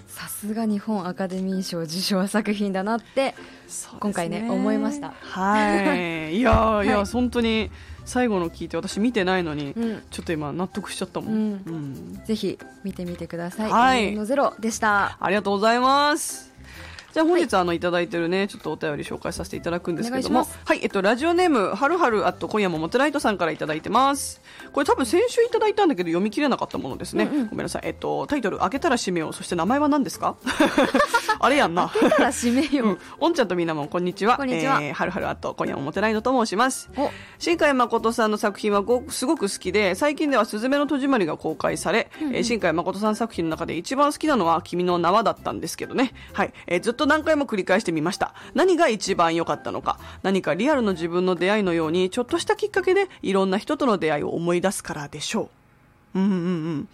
[0.07, 3.33] さすが日本アカデミー賞受賞作品だなって、
[3.67, 6.37] そうです今回ね思いましたはい。
[6.37, 7.71] いやーいや、はい本当に
[8.05, 11.33] 最後の聞いて私見てないのに、うんちょっと今納得しちゃったもん。
[11.33, 13.71] うんうんぜひ見てみてください。
[13.71, 15.17] はいのゼロでした。
[15.19, 16.50] ありがとうございます。
[17.13, 20.47] じゃあ本日、あのいただいてるねちょっとお便り紹介させていただくんですけども。
[20.63, 24.41] はいえっとラジオネームはるはるあと今夜もモテライトさんからいただいてます。
[24.71, 27.81] これ多分先週いただいたんだけど読み切れなかったものですね、うんうんごめんなさい。
[27.85, 29.33] えっとタイトル開けたら閉めよう。
[29.33, 30.35] そして名前は何ですか？
[31.39, 31.91] あれやんな。
[32.01, 32.87] だから締めよう。
[32.89, 32.91] ん。
[32.93, 34.37] う。、おんちゃんとみんなもこんにちは。
[34.37, 34.79] こんにちは。
[34.81, 36.89] えーはるはるあと、今夜もモテライドと申します。
[36.95, 37.09] お。
[37.39, 46.13] 新海誠さんの作品はごすごく好きで、最近ではすずめの戸締まりが公開され、えー新海誠さん作品の中で一番好きなのは君の名はだったんですけどね。
[46.31, 46.53] はい。
[46.67, 48.33] えーずっと何回も繰り返してみました。
[48.53, 49.99] 何が一番良かったのか。
[50.23, 55.49] 何かリアルの自分の出会いのように、ちょっとしたきっかけでいろんな人との出会いを思い出すからでしょ
[56.15, 56.19] う。
[56.19, 56.89] うんうんうん。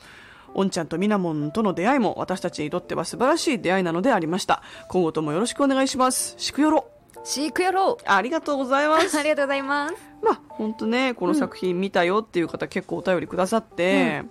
[0.54, 4.64] おんちゃんとみなもんとの出会いも私たちにとっては素晴らしい出会いなのでありました。
[4.90, 6.36] 今後ともよろしくお願いします。
[6.38, 6.88] しくよろ。
[7.24, 8.04] 飼育やろう。
[8.06, 9.24] ありがとうございます あ。
[9.24, 9.96] りがとうございます。
[10.24, 14.24] まあ、本当ね、この作品見たよっていう方結構お便りくださって、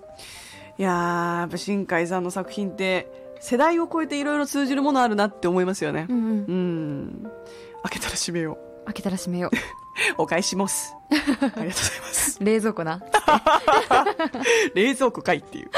[0.78, 6.12] いやー、やっぱ新海さんの作品って世代を超えていろいろ通じるものあるなって思いますよねう。
[6.12, 6.24] んうん。
[6.24, 7.32] うん。
[7.84, 9.56] 開けたら閉めよ開けたら閉めよう。
[10.18, 10.94] お返します。
[11.10, 12.38] ありがとうございます。
[12.40, 12.44] う。
[12.44, 13.00] 冷蔵庫な。
[14.74, 15.70] 冷蔵庫かいっていう。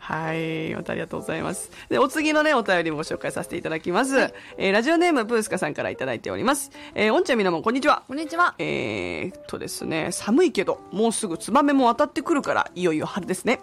[0.00, 0.74] はい。
[0.74, 1.70] またありがとうございます。
[1.88, 4.34] で、お次のね、お便りもご紹介させていただきます。
[4.58, 6.70] えーラジオネーム、プースカさんからいただいております。
[6.94, 8.02] えーおんちゃんみなもん、こんにちは。
[8.08, 8.54] こんにちは。
[8.58, 13.60] えーっとですね、寒いけど、もうすぐツバメも当たってくるから、いよいよ春ですね。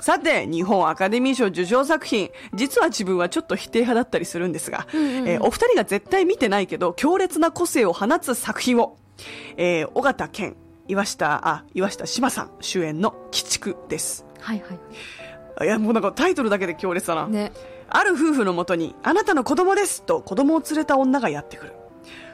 [0.00, 8.96] さて、日本アカデミー賞受賞作品、実は自分はちょっと否定派だったりするんですが、えーお二人が絶対見てないけど、強烈な個性を放つ作品を、
[9.56, 10.56] えー、尾形健、
[10.88, 14.24] 岩下、あ、岩下志麻さん主演の鬼畜です。
[14.40, 14.74] はいは
[15.64, 17.26] いや、もうなんかタイトルだけで強烈だな。
[17.28, 17.30] い。
[17.30, 17.52] ね。
[17.88, 21.72] ある夫婦のもとに、あなたの子供ですと子供を連れた女がやってくる。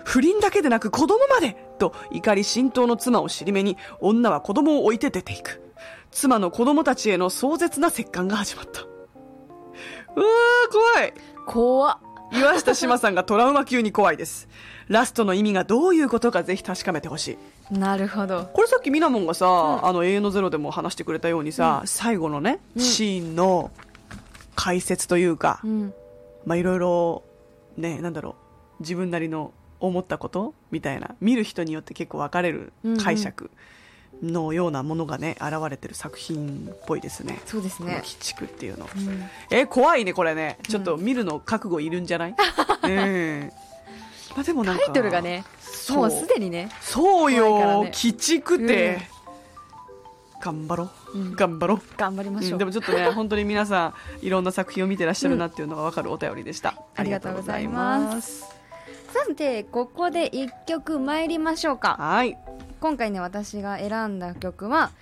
[0.04, 5.67] 不倫だけでなく子供までと怒り心頭の妻を尻目に、女は子供を置いて出ていく。
[6.10, 8.82] 妻の子供たちへの壮絶な折檻が始まった。
[8.82, 11.14] うわー、怖い。
[11.46, 11.98] 怖っ。
[12.32, 14.48] 岩下志麻さんがトラウマ級に怖いです。
[14.88, 17.38] ラストの意味がどういうことかぜひ確かめてほし
[17.70, 17.78] い。
[17.78, 18.50] なるほど。
[18.52, 23.70] これさっきみなもんがさ、あの永遠のゼロでも話してくれたようにさ、最後のね、シーンの
[24.54, 25.94] 解説というか、うん。
[26.44, 27.22] まあいろいろ
[27.76, 28.36] ねなんだろ
[28.80, 33.50] う自分なりの思ったことみたいな見る人によって結構分かれる解釈
[34.22, 37.40] のようなものがね現れてる作品っぽいですね。
[37.46, 37.96] そうですね。
[37.98, 38.04] 鬼。
[38.20, 39.24] 畜っていうの、うん。
[39.50, 40.58] え怖いねこれね。
[40.68, 42.34] ちょっと見るの覚悟いるんじゃない、
[42.82, 43.52] うん
[44.34, 45.96] まあでもなんかタイトルがね、そう。
[45.98, 47.92] もうすでにね、そうよ、ね。
[48.02, 49.00] 鬼畜って、
[50.40, 51.36] 頑張ろう、うん。
[51.36, 51.80] 頑張ろう。
[51.96, 52.52] 頑張りましょう。
[52.52, 58.57] うんでもちょっとね 本当に皆さんいろんな作品を見てらっしゃるなっていうのが分かるお便りでした、ありがとうございます
[59.08, 61.96] さて、ここで一曲参りましょうか。
[61.98, 62.36] はい
[62.80, 64.92] 今回ね、私が選んだ曲は、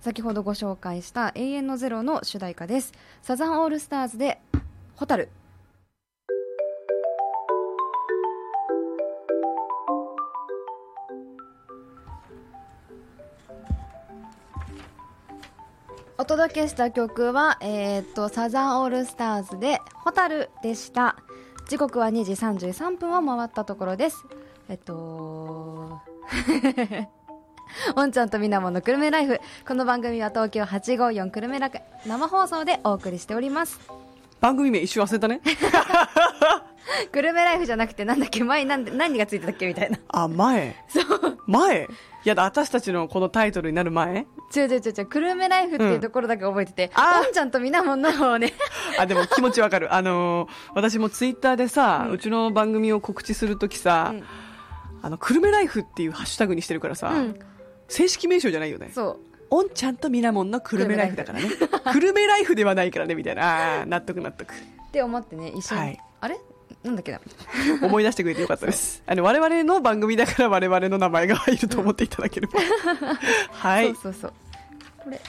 [0.00, 2.92] 先ほどご紹介した永遠のゼロの主題歌です。
[3.22, 4.40] サザンオールスターズで、
[4.96, 5.28] ホタル。
[16.18, 21.16] お届けした曲は、えーっと、サザンオールスターズで、ホタルでした。
[21.70, 24.24] 時刻は2時33分を回ったところです。
[24.68, 26.00] えっと、
[27.94, 29.38] おんちゃんとみなものくるめライフ。
[29.64, 31.70] この番組は東京854くるめラ
[32.04, 33.78] 生放送でお送りしております。
[34.40, 35.40] 番組名一瞬忘れたね
[37.12, 38.42] くるめライフじゃなくてなんだっけ？
[38.44, 39.98] 前なんで何がついてたっけみたいな。
[40.08, 40.76] あ前。
[41.46, 41.88] 前？
[42.22, 44.26] いやだ私たちのこのタイトルになる前？
[44.54, 44.80] 違う違う違う。
[44.98, 47.26] 違う、くるめライフっていうところだけ覚えてて、あー。
[47.26, 48.52] おんちゃんとみなもんの方をね、
[48.98, 49.94] あでも気持ちわかる。
[49.94, 54.24] あのー私もツイッターでさ、うちの番組を告知するときさ、うん。
[55.02, 57.38] あの、くるめライフっていうハッシュタグにしてるからさ、うん。
[57.88, 58.90] 正式名称じゃないよね？
[58.94, 59.18] そう。
[59.52, 61.48] おんちゃんとみなもんの久留米ライフだからね。
[61.92, 63.80] 久留米ライフではないからねみたいな。
[63.80, 64.52] あー納得納得。
[64.52, 64.56] っ
[64.92, 65.88] て思ってね一緒に、はい。
[65.90, 66.00] あれ
[66.82, 67.20] なんだっけな。
[67.86, 69.02] 思い出してくれてよかったです。
[69.06, 72.58] あの我々の番組だから我々の名前が入ると思っていただければ。
[73.52, 73.86] はい。
[73.86, 74.32] そうそうそう。
[75.04, 75.20] これ。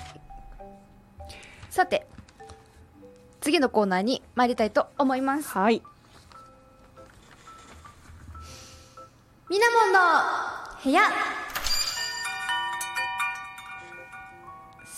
[1.69, 2.05] さて
[3.41, 5.49] 次のコーナーに参りたいと思います。
[5.49, 5.81] はい。
[9.49, 9.99] みなもんの
[10.81, 11.01] 部屋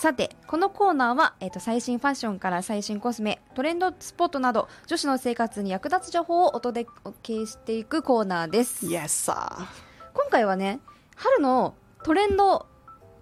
[0.04, 6.90] さてこのコーナーは、えー、と最新ファッションから最新コスメトレンドスポットなど女子の生活に役立つ情報をお届
[7.22, 8.84] けしていくコーナーです。
[8.84, 9.66] イエスさ
[10.12, 10.80] 今回はね
[11.16, 12.66] 春のトレンド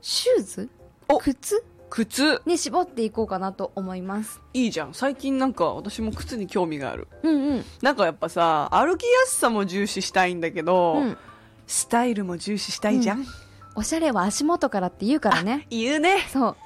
[0.00, 0.70] シューズ
[1.08, 1.62] お靴？
[1.88, 2.42] 靴。
[2.46, 4.40] に絞っていこうかなと思います。
[4.52, 4.92] いいじゃん。
[4.92, 7.06] 最近なんか私も靴に興味がある。
[7.22, 7.64] うんうん。
[7.80, 11.16] なんかやっぱさ歩きやすさも重視したいんだけど、うん。
[11.68, 13.24] スタイルも重視したいじゃん、
[13.76, 15.68] おしゃれは足元からって言うからね。
[15.70, 16.26] 言うね。
[16.32, 16.56] そう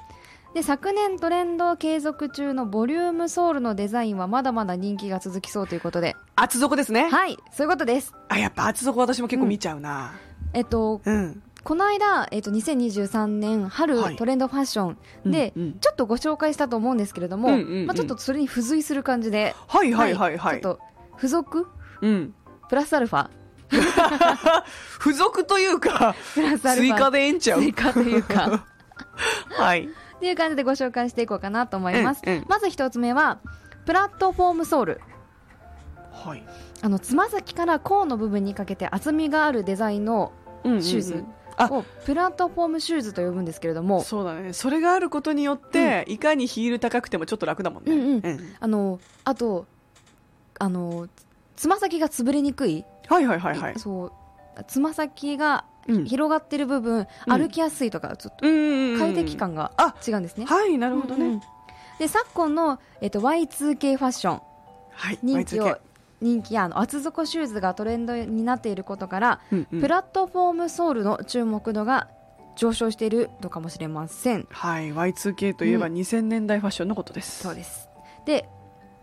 [0.57, 6.15] で昨年トレンド継続中のボリュームソールのデザインはまだまだ人気が続きそうということで。
[6.35, 7.11] 厚底ですね。
[7.11, 8.15] はいそういうことです。
[8.27, 10.15] あやっぱ厚底私も結構見ちゃうな。
[10.53, 14.15] えっとうん、この間、えっと、2023年春はい。
[14.15, 14.95] トレンドファッショ
[15.27, 15.73] ンで、うんうん。
[15.79, 17.85] ちょっとご紹介したと思うんですけれども、うんうんうん。
[17.85, 20.79] まあ、ちょっとそれに付随する感じで、はいはいはいはい、ちょっと
[21.17, 21.67] 付属？
[22.01, 22.33] うん。
[22.67, 23.29] プラスアルファ？
[24.99, 26.15] 付属というか
[26.75, 27.59] 追加でええんちゃう？
[27.59, 28.65] 追加というか。
[29.55, 32.45] はいっていう感じでご紹介していこうかなと思います、うんうん。
[32.47, 33.39] まず一つ目は
[33.85, 35.01] プラットフォームソール。
[36.11, 36.43] はい。
[36.81, 40.83] あのつま先から甲の部分にかけて厚みがあるデザインのうんうんうん。
[40.83, 41.25] シューズ。
[41.55, 41.69] あ。
[41.71, 44.01] をプラットフォームシューズと呼ぶんですけれども。
[44.01, 44.53] そうだね。
[44.53, 48.55] それがあることによって、いかにヒール高くてもちょっと楽だもんね、うんうん。
[48.59, 49.65] あのあと
[50.59, 51.07] あの
[51.55, 53.79] つま先が潰れにくい、はいはいはいはい。
[53.79, 54.11] そう
[54.67, 56.05] つま先がうん。
[56.05, 57.37] 広がってる部分、うん。
[57.37, 61.41] 歩きやすいとかちょっとうんうんうん快適感があ違うんですね、はいなるほどね、うんうん。
[61.99, 64.41] で昨今の、えっと、Y2K ファッション
[64.91, 65.77] はい人気 Y2K を
[66.19, 69.81] 人気やあの厚底シューズがトレンドになっていることから、うんうん。
[69.81, 72.07] プラットフォームソールの注目度が
[72.55, 74.47] 上昇しているのかもしれません。
[74.49, 75.93] はい Y2K といえばうん。
[75.93, 77.87] 2000年代ファッションのことです、そうです。
[78.25, 78.49] で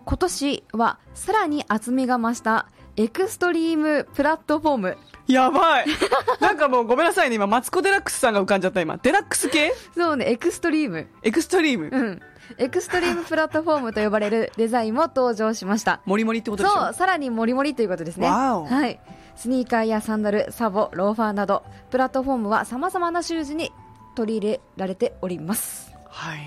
[0.04, 4.96] 今年はさらに厚みが増したエクストリームプラットフォーム。
[5.26, 5.86] やばい。
[6.40, 7.36] なんかもうごめんなさいね。
[7.36, 8.98] 今マツコ・デラックスさんが浮かんじゃった今。
[8.98, 9.72] デラックス系？
[9.96, 11.08] そうねエクストリーム。
[11.22, 12.20] エクストリーム、うん。
[12.58, 16.02] エクストリームプラットフォームと呼ばれるデザインも登場しました。
[16.04, 16.74] モリモリってことでしょ？
[16.78, 18.28] そうさらにモリモリということですね。
[18.28, 18.66] わお。
[18.66, 19.00] はい。
[19.34, 23.72] スニーカーやサンダルサボローファーなどプラットフォームはさまざまなシューズに
[24.14, 25.92] 取り入れられております。
[26.08, 26.38] はい。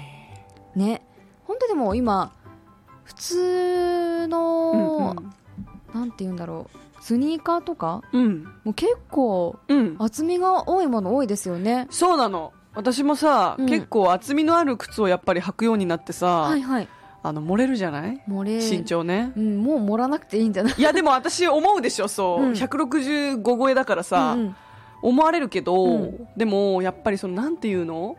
[0.80, 1.02] ね。
[1.44, 2.32] 本当でも今
[3.04, 5.16] 普通の、
[5.94, 6.78] なんて言うんだろう。
[7.02, 8.02] スニーカーとか？
[8.12, 8.22] うん。
[8.22, 11.88] うん、もう結構うん、厚みが多いもの多いですよね。
[11.90, 12.54] そうなの。
[12.74, 13.66] 私もさ、うん。
[13.68, 16.88] 結構厚みのある靴をやっぱり履くようになってさ、はいはい。
[17.24, 18.22] あの漏れるじゃない？
[18.28, 19.34] 漏れ身長ね。
[19.36, 20.76] うん、もう盛らなくていいんじゃない？
[20.78, 22.52] いやでも私思うでしょそう、うん。
[22.54, 24.56] 165超えだからさ、うんうん。
[25.02, 26.28] 思われるけど、うん。
[26.38, 28.18] でもやっぱりそのなんていうの？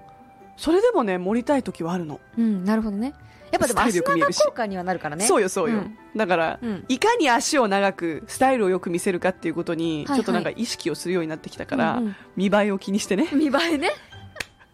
[0.57, 3.15] それでもね盛りたい時はあるの、うん、なるほどね
[3.51, 4.39] やっぱでも足よく見えるし。
[4.39, 5.27] 長効果にはなるからね。
[5.27, 5.97] そうよそうよ、ん。
[6.17, 6.85] だから、うん。
[6.89, 10.19] いかに足を長くスタイルをよく見せるかっていうことに、はいはい。
[10.19, 12.17] ちょっとなんか意識をするようになってきたから、うんうん。
[12.37, 13.29] 見栄えを気にしてね。
[13.33, 13.91] 見栄えね。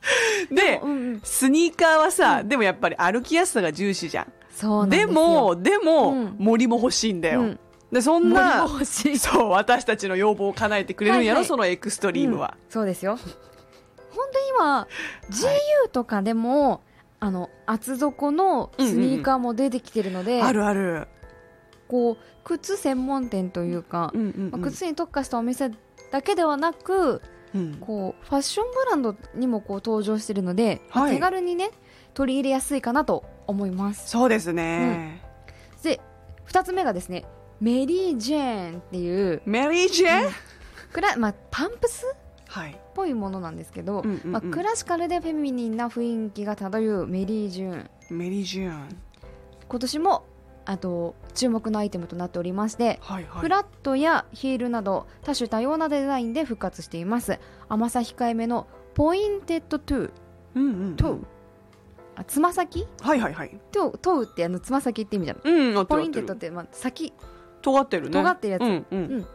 [0.50, 1.20] で、うんうん。
[1.22, 4.32] スニーカーはさ、でもやっぱり歩きやすさが重視じゃん。
[4.50, 6.36] そうでもでも、うん。
[6.38, 7.58] 森も欲しいんだよ、うん。
[7.90, 9.18] でそん森なも欲しい。
[9.18, 11.44] そう私たちの要望を叶えてくれるんやろ、はいはい。
[11.46, 12.72] そのエクストリームは、うん。
[12.72, 13.18] そうですよ。
[14.10, 14.88] 本当に今
[15.30, 16.82] GU とかでも、
[17.24, 21.08] あの厚底のスニーカーも出てきてるので、あるある、
[21.88, 24.50] こう靴専門店というか、うんうんうん。
[24.50, 25.70] まあ靴に特化したお店
[26.12, 27.22] だけではなく
[27.54, 27.76] うん。
[27.80, 31.14] こうファッションブランドにもこう登場してるので、まあはい。
[31.14, 31.70] 手軽にね
[32.12, 34.10] 取り入れやすいかなと思います。
[34.10, 35.22] そうですね、
[35.82, 36.00] で
[36.46, 37.24] 2つ目がですね
[37.58, 40.30] メリー・ジェーンっていうメリージェーン、
[40.92, 42.04] くら、まあ、パンプス
[42.60, 42.80] っはい。
[42.94, 44.32] ぽいものなんですけど、うんうんうん。
[44.32, 47.90] まあ、クラシカルでフェミニンな雰囲気が漂うメリージェーン。
[48.10, 48.88] メリージェーン。
[49.68, 50.24] 今年も
[50.66, 53.40] あと注目のアイテムとなっておりまして、はいはい。
[53.40, 57.38] フラットやヒールなど多種多様なデザインで復活しています。
[57.68, 60.10] 甘さ控えめの pointed toe。
[60.54, 60.96] うんうんうん。
[60.96, 61.24] toe。
[62.16, 62.86] あつま先？
[63.00, 63.60] はいはいはい。
[63.72, 67.12] toe toe ってあのつま先って意味じゃんうん pointed って、まあ、先。
[67.60, 68.10] 尖ってるね。
[68.12, 68.62] 尖ってるやつ。
[68.62, 68.98] うんうん。
[68.98, 69.26] うん。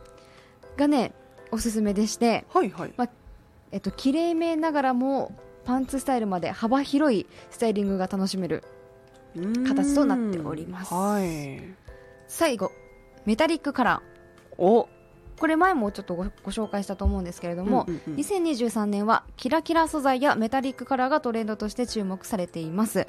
[0.78, 1.14] がね
[1.52, 2.94] おすすめでしてはいはい。
[3.72, 5.36] えっと綺麗めながらも
[5.66, 8.64] パンツスタイルまで幅広いスタイリングが楽しめる
[9.68, 10.94] 形となっております。
[10.94, 11.62] はい。
[12.28, 12.72] 最後
[13.26, 14.84] メタリックカラー。
[14.84, 14.88] お
[15.40, 18.20] これ前もちょっとごご紹介したと思うんですけれども、うんうんうん。
[18.20, 23.08] 2023年はキラキラ素材やメタリックカラーがトレンドとして注目されています。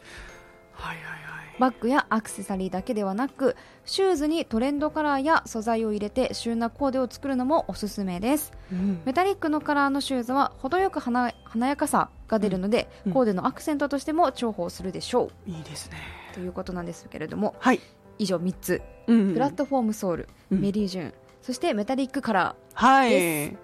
[0.73, 1.20] はいはいはい
[1.61, 3.55] バッグやアクセサリーだけではなく
[3.85, 8.53] シューズにトレンドカラーや素材を入れて旬なコーデを作るのもおすすめです。
[8.73, 9.03] うん。
[9.05, 13.13] メタリックのカラーのシューズは程よく華華やかさが出るので、うん。
[13.13, 15.99] コーデのアクセントとしても重宝するでしょう、いいですね。
[16.33, 17.81] ということなんですけれどもはい、
[18.19, 18.83] 以上3つ。
[19.07, 20.61] うんプラットフォームソール、うん。
[20.61, 21.15] メリージュン。
[21.43, 23.11] そしてメタリックカラはい。
[23.11, 23.57] で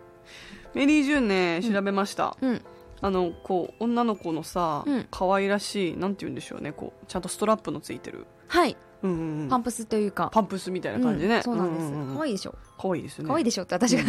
[0.75, 2.63] メリー・ジュンね調べました、ーうん
[3.01, 5.07] あのこう女の子のさ、うん。
[5.11, 8.77] 可愛らしいなんて言うんでしょうねこうちゃんとストラップのついてる、はい。
[9.03, 9.49] うんうんうん。
[9.49, 10.31] パンプスというか。
[10.33, 11.43] パンプスみたいな感じね、うん。
[11.43, 12.55] そうなんです、可愛いでしょ。
[12.79, 13.29] 可愛いですね。
[13.29, 14.03] 可愛いでしょって私が、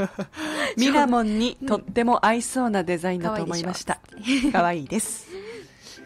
[0.76, 4.00] ミラモンにとっても合いそうなデザインだと思いました。
[4.52, 5.28] 可愛いです。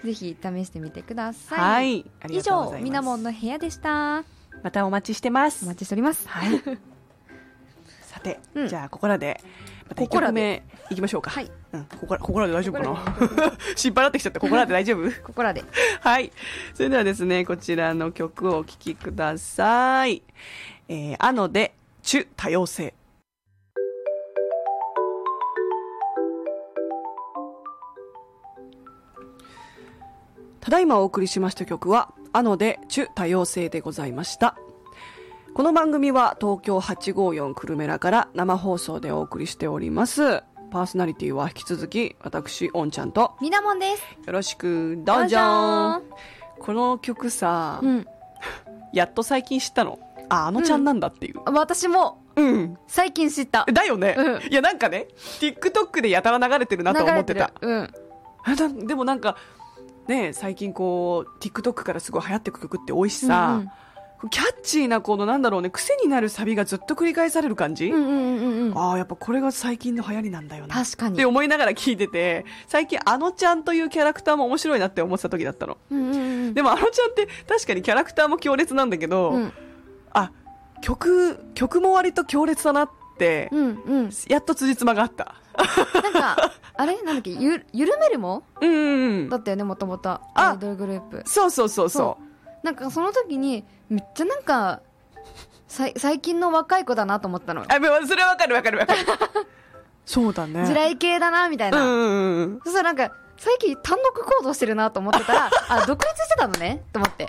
[0.04, 2.04] ぜひ試してみてください、はい。
[2.30, 4.24] 以上みなもんの部屋でした。
[4.62, 5.64] またお待ちしてます。
[5.64, 6.28] お待ちしております。
[6.28, 6.62] はい。
[8.02, 8.68] さて、うん。
[8.68, 9.42] じゃあここらでまた
[9.77, 13.52] 1ここらでいきましょうかはいうん、ここらここらで大丈夫かな？
[13.76, 15.10] 心配になってきちゃってここらで大丈夫？
[15.22, 15.64] ここらで
[16.00, 16.32] はい。
[16.74, 20.22] それではですね、こちらの曲をお聴きください。
[20.88, 22.94] えー、あので、チュ多様性。
[30.60, 34.56] ただいまお送りしました曲は、あので、チュ多様性でございました。
[35.58, 40.44] この番組は東京854クルメラから生放送でお送りしております。
[40.70, 44.02] パーソナリティは引き続き、私、おんちゃんと、みなもんです。
[44.24, 45.22] よろしく、どうぞ。
[45.22, 46.02] どうぞ。
[46.60, 48.06] この曲さ、うん。
[48.92, 49.98] やっと最近知ったの？
[50.28, 51.40] あ、あのちゃんなんだっていう。
[51.46, 52.22] 私も。
[52.36, 52.78] うん。
[52.86, 53.64] 最近知った。
[53.64, 54.42] だよね、うん。
[54.48, 55.08] いや、なんかね、
[55.40, 57.52] TikTok でやたら流れてるなと思ってた。
[57.60, 58.04] 流れてる。
[58.44, 59.36] あなでもなんか、
[60.06, 63.62] ね、最近こう、TikTok からすごい流行ってく曲って多いしうんさ、
[64.30, 68.78] キャッチーなこのなんだろうね、癖になるサビがずっと繰り返される感じ、うんうんうんうんうん。
[68.78, 70.74] ああ、やっぱこれが最近の流行りなんだよな。
[70.74, 71.14] 確かに。
[71.14, 75.78] って思いながら聞いてて、最近あのちゃんというキャラクターも面白いなって思ってた時だったの。
[75.90, 76.54] うんうんうん。
[76.54, 79.52] でもあのちゃんって確かにキャラクターも強烈なんだけど、うん。
[80.12, 80.32] あ、
[80.82, 84.10] 曲、曲も割と強烈だなって、うんうん。
[84.28, 85.36] やっと辻褄があった。
[86.02, 86.96] なんか あれ？
[87.02, 87.30] なんだっけ？
[87.30, 88.42] ゆ緩めるも？
[88.60, 89.28] うんうんうん。
[89.28, 89.36] だ。
[89.36, 90.10] ったよねもともと。
[90.10, 91.22] あアイドルグループ。
[91.24, 92.18] そうそうそうそ
[92.62, 94.80] なんかその時にめっちゃなんか
[95.68, 97.64] さい最近の若い子だなと思ったのう。
[97.68, 97.74] あ、
[98.06, 99.00] それはわかるわかるわかる。
[100.04, 100.64] そうだね。
[100.66, 102.60] 地雷系だなみたいな、うんうんうん。
[102.64, 106.82] そしたらなんか最近単独行動してるなと思ってたら あ独立してたのね？
[106.92, 107.28] と思って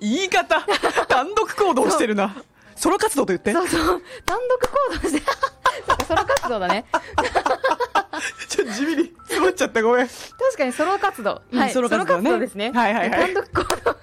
[0.00, 0.60] 言い方、
[1.08, 2.34] 単独行動してるな。
[2.74, 3.52] ソロ活動と言って。
[3.52, 4.60] そうそう単独
[5.00, 5.22] 行動して
[5.86, 6.84] そっかソロ活動だね
[8.48, 10.08] ちょっと地味に詰まっちゃったごめん。
[10.08, 10.18] 確
[10.58, 13.96] かにソロ活動、うんはいソロ活動ねですねはいはいはい単独行動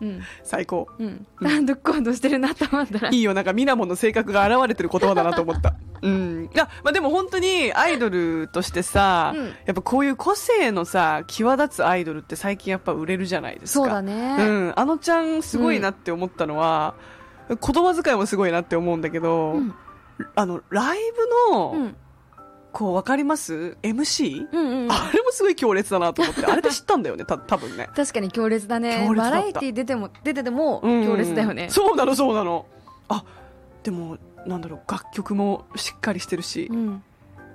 [0.00, 0.88] うん最高。
[0.98, 5.74] うん単独行動してるなと思ったらいいよ、なんかミナモンの性格が現れてる言葉だなと思った。
[6.02, 6.50] うん。
[6.52, 13.84] いや、まあでも本当にアイドルとしてさ、うんやっぱこういう個性のさ、際立つアイドルって最近やっぱ売れるじゃないですか。
[13.84, 14.72] そうだねうん。
[14.74, 16.94] あのちゃんすごいなって思ったのは、
[17.48, 19.74] 言葉遣いもすごいなって思うんだけど、うん
[20.34, 20.98] あの、ライ
[21.50, 21.96] ブの、うん
[22.72, 24.48] こう、わかります ?MC?
[24.50, 27.88] うんうんあれもすごい強烈だなと思って、 あれで知ったんだよね、た多分ね。
[27.94, 32.66] 確かに強烈だねバラエティ出ても出ててもうん強烈だよね、そうなの、そうなの。
[33.08, 33.24] あ、
[33.82, 37.02] でも、なんだろう、楽曲もしっかりしてるし、うん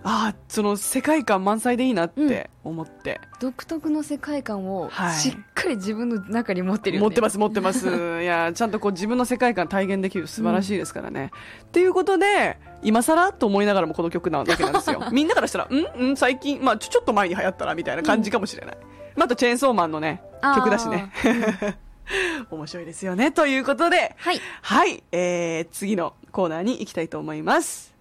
[0.03, 3.19] ああ、その世界観満載でいいなって思って。
[3.39, 7.87] 独特の世界観をはいしっかり自分の中に持ってるよね、持ってます、持ってます。
[8.21, 11.31] いや、ちゃんとこう自分の世界観体現できる素晴らしいですからね。
[11.63, 15.03] っていうことで、今更と思いながらもこの曲なわけなんですよ。
[15.11, 18.77] みんなからしたら、んん最近、まあちょちょっと前に流行ったらみたいな感じかもしれない。
[19.15, 20.21] まあ、あとチェーンソーマンのね、
[20.55, 21.11] 曲だしね。
[22.49, 23.31] 面白いですよね。
[23.31, 27.96] ということで、はいはい、えー、次のコーナーに行きたいと思います。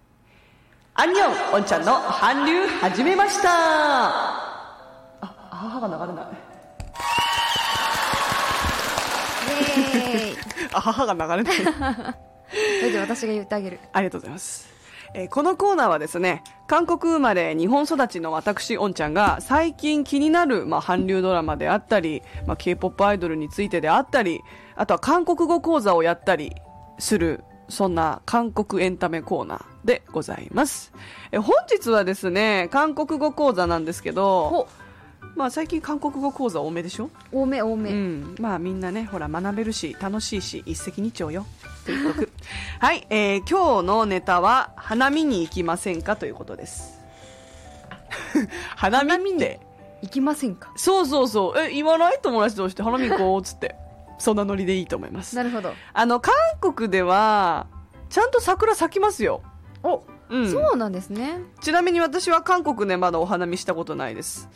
[0.99, 4.47] アンニョン、おんちゃんの韓流始めましたあ、
[5.21, 6.25] 母が流れない。
[9.77, 10.37] イエーイ
[10.73, 11.65] あ、母が流れない。
[12.81, 14.75] 大丈夫私が言ってあげるありがとうございます。
[15.13, 24.41] えーこのコーナーはですね、韓国生まれ日本育ちの私、おんちゃんが最近気になる、まあ、韓流ドラマであったり、まあ、K-POP アイドルについてであったり、
[24.75, 26.55] あとは韓国語講座をやったり
[26.97, 30.91] する、そんな韓国エンタメコーナーでございます。
[31.31, 34.67] えー本日はですね、韓国語講座なんですけど、ほ
[35.35, 37.09] まあ最近韓国語講座多めでしょ？
[37.31, 41.45] 多め多め、うん、まあみんなねほら学べるし楽しいし一石二鳥よ。
[42.79, 46.99] はい、えー今日のネタは花見に行きませんかということです。
[48.75, 49.59] 花見って？
[50.01, 50.71] 行きませんか？
[50.75, 51.59] そうそうそう。
[51.59, 53.75] え言わない友達同士で花見行こうっつって。
[54.19, 55.35] そんなノリでいいと思います。
[55.35, 55.71] なるほど。
[55.93, 57.67] あの韓国では
[58.09, 59.41] ちゃんと桜咲きますよ。
[59.87, 60.51] お、うん。
[60.51, 61.39] そうなんですね。
[61.61, 64.49] ちなみに私は韓国でまだお花見したことないです。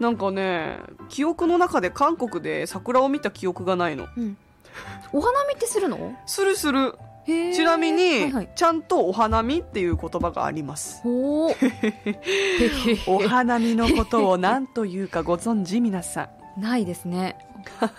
[0.00, 4.06] なんかね、記憶の中で韓国で桜を見た記憶がないの。
[4.16, 4.36] うん。
[5.12, 6.16] お花見ってするの？
[6.26, 6.94] するする。
[7.26, 8.50] ちなみに、はいはい。
[8.54, 11.02] ちゃんとお花見っていう言葉があります。
[11.02, 13.04] ほー。
[13.06, 16.60] お花見のことを何というかご存知皆さん。
[16.60, 17.36] ないですね。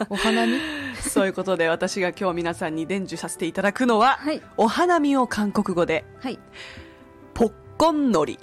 [0.10, 0.60] お花見
[1.02, 4.42] そういうことで私が今日皆さんに伝授させていただくのは、はい。
[4.58, 6.40] お花見を韓国語で、はい。
[7.34, 8.40] ポッコンノリ。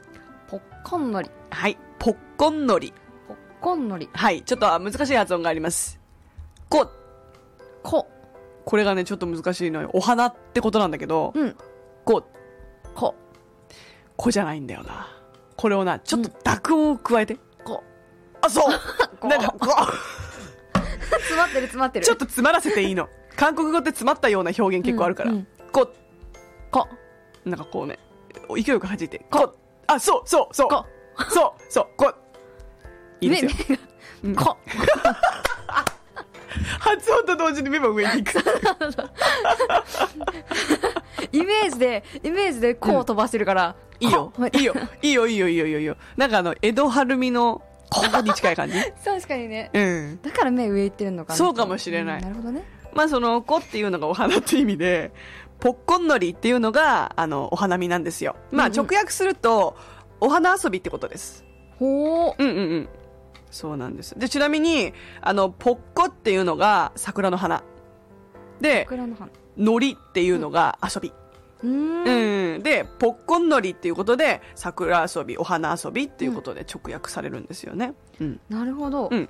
[0.48, 1.30] ポッコンのり。
[1.50, 2.92] はい、ポッコンノリ。
[3.28, 4.08] ポッコンのり。
[4.12, 6.00] はい、ちょっと難しい発音があります。
[6.68, 6.90] こ、
[7.82, 8.08] こ。
[8.64, 9.90] これがね、ちょっと難しいのよ。
[9.92, 11.56] お花ってことなんだけど、うん。
[12.04, 12.24] こ、
[12.94, 13.14] こ。
[14.16, 15.08] こじゃないんだよな。
[15.56, 17.38] これをな、ちょっと濁音を加えて。
[17.64, 17.82] こ。
[18.40, 18.64] あ、そう
[19.20, 19.68] こなんか、こ
[21.18, 22.07] 詰まってる詰まってる。
[22.07, 23.09] ちょっと詰まらせていいの。
[23.36, 25.30] 韓国語って詰まったような表現結構あるから。
[25.30, 25.92] うんうんこ、
[26.70, 26.88] こ。
[27.44, 27.98] なんかこうね、
[28.54, 29.54] 勢いよく弾いて、こ、
[29.86, 30.86] あ、そう、そう、そう、こ。
[31.30, 32.12] そう、そう、こ、
[33.20, 33.78] いいですよ。
[34.24, 34.57] うんこ。
[36.80, 38.38] 発音と同時に目も上に行く。
[41.32, 43.76] イメージで、イメージでこう飛ばしてるから。
[43.98, 45.96] いいよこ、いいよ、いいよ、いいよ、いいよ、いいよいいよ。
[46.16, 48.74] なんかあの、江戸晴美の、ここに近い感じ？
[49.05, 49.70] 確かにね。
[49.72, 50.20] うん。
[50.22, 51.37] だから目上行ってるのかな。
[51.37, 52.64] そうかもしれないうんなるほどね。
[52.93, 55.12] まあその、こっていうのがお花っていう意味で、
[55.61, 58.37] ポッコンのりっていうのが、あの、お花見なんですよ。
[58.51, 59.76] まあうんうん直訳すると、
[60.20, 61.45] お花遊びってことです。
[61.78, 62.34] ほー。
[62.39, 62.89] うんうんうん。
[63.51, 64.18] そうなんです。
[64.18, 67.62] で、ちなみに、あの、ポッコっていうのが桜の花。
[68.61, 69.30] で、桜の花。
[69.57, 71.09] のりっていうのが遊び。
[71.09, 71.16] うーん。
[71.66, 72.62] うん。
[72.62, 77.94] で、ポッコンのりっていうことで、桜遊び、お花遊びっていうことで直訳されるんですよね。
[78.20, 78.40] うん。
[78.48, 79.08] なるほど。
[79.10, 79.28] うん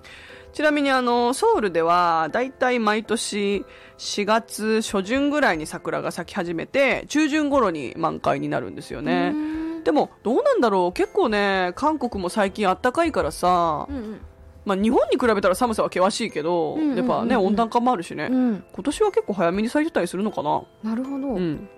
[0.53, 3.67] ちなみにあの、ソウルでは、だいたい毎年
[3.99, 9.33] 4月初旬ぐらいに桜が咲き始めて、中旬頃に満開になるんですよね。
[9.33, 9.83] ね。
[9.85, 10.93] でも、どうなんだろう？
[10.95, 14.19] 結構ね、韓国も最近暖かいからさう、ん
[14.65, 18.29] まあ日本に比べたら寒さは険しいけど、うんうんうんうんやっぱね、温暖化もあるしね。
[18.31, 18.35] うん。
[18.35, 18.65] うん。
[18.73, 20.63] 今年は結構早めに咲いてたりするのかな？
[20.83, 21.35] なるほど。
[21.35, 21.69] うん。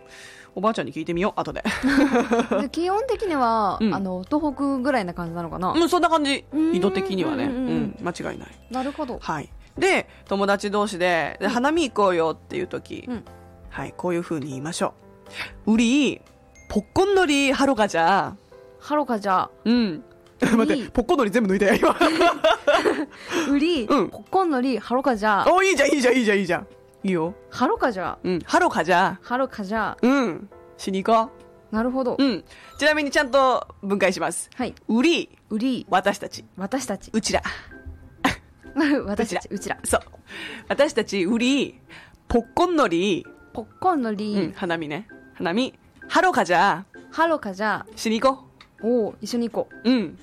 [0.58, 1.62] おばあちゃんに聞いてみよう、後で。
[2.60, 5.70] で基本的には、うんあの、東北ぐらいな感じなのかな？
[5.72, 6.44] うん、そんな感じ。
[6.52, 7.44] うん緯度的にはね。
[7.44, 8.48] ううんうんうんん、間違いない。
[8.72, 9.20] なるほど。
[9.20, 9.48] はい。
[9.78, 13.24] で、友達同士で、で花見行こうよっていう時、うん
[13.70, 14.94] はい、こういう風に言いましょ
[15.64, 15.74] う。
[15.74, 16.20] 우 리、
[16.68, 18.34] ポッコンのりハロガじゃ、
[18.80, 20.02] ハロカじゃ、うん。
[20.40, 21.96] 待って、ポッコンのり全部抜いたよ、今。
[23.54, 26.66] ウリ、うんポッコンのり、ハロカじゃ、お、いいじゃん、いいじゃん、いいじゃん、いいじゃん。
[27.04, 27.34] いいよ。
[27.50, 28.40] ハロカじゃ、うん。
[28.40, 30.50] ハロカじゃ、ハロカじゃ、うん。
[30.76, 31.30] しに行こ
[31.70, 32.16] なるほど。
[32.18, 32.22] う。
[32.22, 32.44] うん。
[32.78, 34.50] ちなみにちゃんと分解します。
[34.54, 34.74] はい。
[34.88, 36.44] うり、ウリ、私たち。
[36.56, 37.10] 私たち。
[37.12, 37.42] うちら。
[39.06, 39.78] 私たち、うちら。
[39.84, 40.00] そう。
[40.68, 41.80] 私たち、うり、
[42.28, 45.06] ポッコンのり、ポッコンのうりん、、花見ね。
[45.34, 45.74] 花見。
[46.08, 48.44] ハロカじゃ、ハロカじゃ、しに行こ
[48.82, 49.90] おー一緒に行こう。
[49.90, 50.18] うん。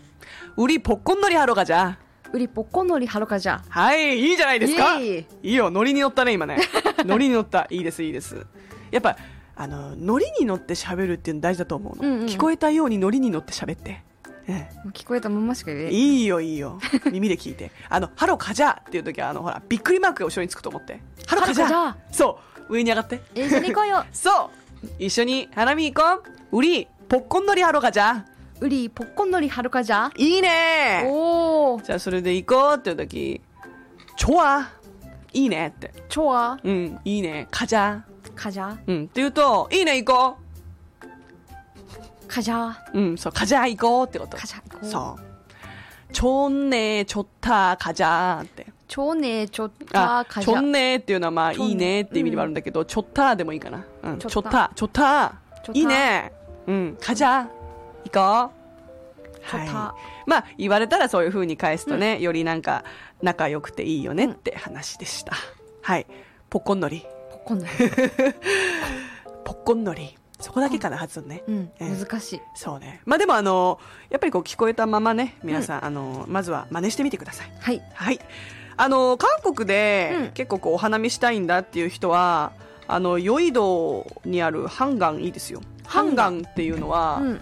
[0.57, 1.97] うり、ポッコンのりハロカじゃ。
[2.36, 2.38] う。
[2.38, 3.61] ウリ、ポッコンのり、ハロカじゃ。
[3.69, 4.99] はい、いいじゃないですか。
[4.99, 6.57] いいよ、ノリに乗ったね、今ね。
[7.05, 7.67] ノリに乗った。
[7.69, 8.45] いいです、いいです。
[8.91, 9.17] やっぱ、
[9.55, 12.09] あの、ノリに乗って喋るっていうの大事だと思うの。
[12.09, 14.03] うんうん聞こえたようにノリに乗って喋って。
[14.47, 16.79] えもう聞こえたまましか言ええいいよ、いいよ。
[17.11, 17.71] 耳で聞いて。
[17.89, 20.99] あの、ハロカジャーっていう時は、あの、ほら、びっくりマークが後ろにつくと思って。
[21.25, 23.21] ハロカジャーそう、上に上がって。
[23.33, 24.05] 一緒に行こうよ。
[24.13, 24.51] そ
[24.83, 30.10] う一緒に花見行こううり、ポッコンのりハロカジャーウリ、ポッコンのり、ハロカじゃ。
[30.16, 33.41] いいねおー、じゃあそれで行こうっていう時、
[34.16, 34.70] ちょわ
[35.34, 35.93] いいねって。
[36.08, 37.47] チョア、うん、いいね。
[37.51, 38.01] かじゃ
[38.34, 39.03] カジャ、うん。
[39.03, 40.38] って言うと、いいね、行こ
[42.26, 42.76] カジャ、う。
[42.93, 44.38] うん、そう、かじゃ行こうってこと。
[44.38, 44.86] カジャ行こう。
[44.86, 46.14] そう。
[46.14, 48.68] ちょんね、ちょった、かじゃって。
[48.88, 53.84] ちょね、ちょっていうのはまあ、いいねって意味でもあるんだけど、ちょったでもいいかな。
[54.03, 54.89] うん、ちょったちょっ。
[54.89, 55.36] た
[55.74, 56.32] いいね。
[56.68, 57.49] うん、かじゃ
[58.06, 58.66] 行こう。
[59.58, 60.30] はい。
[60.30, 62.84] まあ、言われたらそういう風に返すとね、よりなんか、
[63.22, 65.34] 仲良くていいよねって話でした。
[65.82, 66.08] はい。
[66.49, 67.06] ポッコンのり。
[67.32, 67.72] ポッコンのり。
[69.43, 70.18] ポッコンのり。
[70.39, 71.43] そこだけかな、発音ね。
[71.47, 72.41] うん、ええ難しい。
[72.56, 73.01] そうね。
[73.06, 73.80] まあでもあの、
[74.10, 77.51] やっぱりこう聞こえたままね、皆さん、あの、まずは真似してみてください。
[77.60, 77.82] はい。
[77.93, 78.20] はい。
[78.78, 82.51] あの、韓国で、うん結構こうお花見したいんだっていう人は、
[82.88, 85.62] あの、ヨイドにあるハンガンいいですよ。
[85.86, 87.41] ハンガンっていうのは、うん。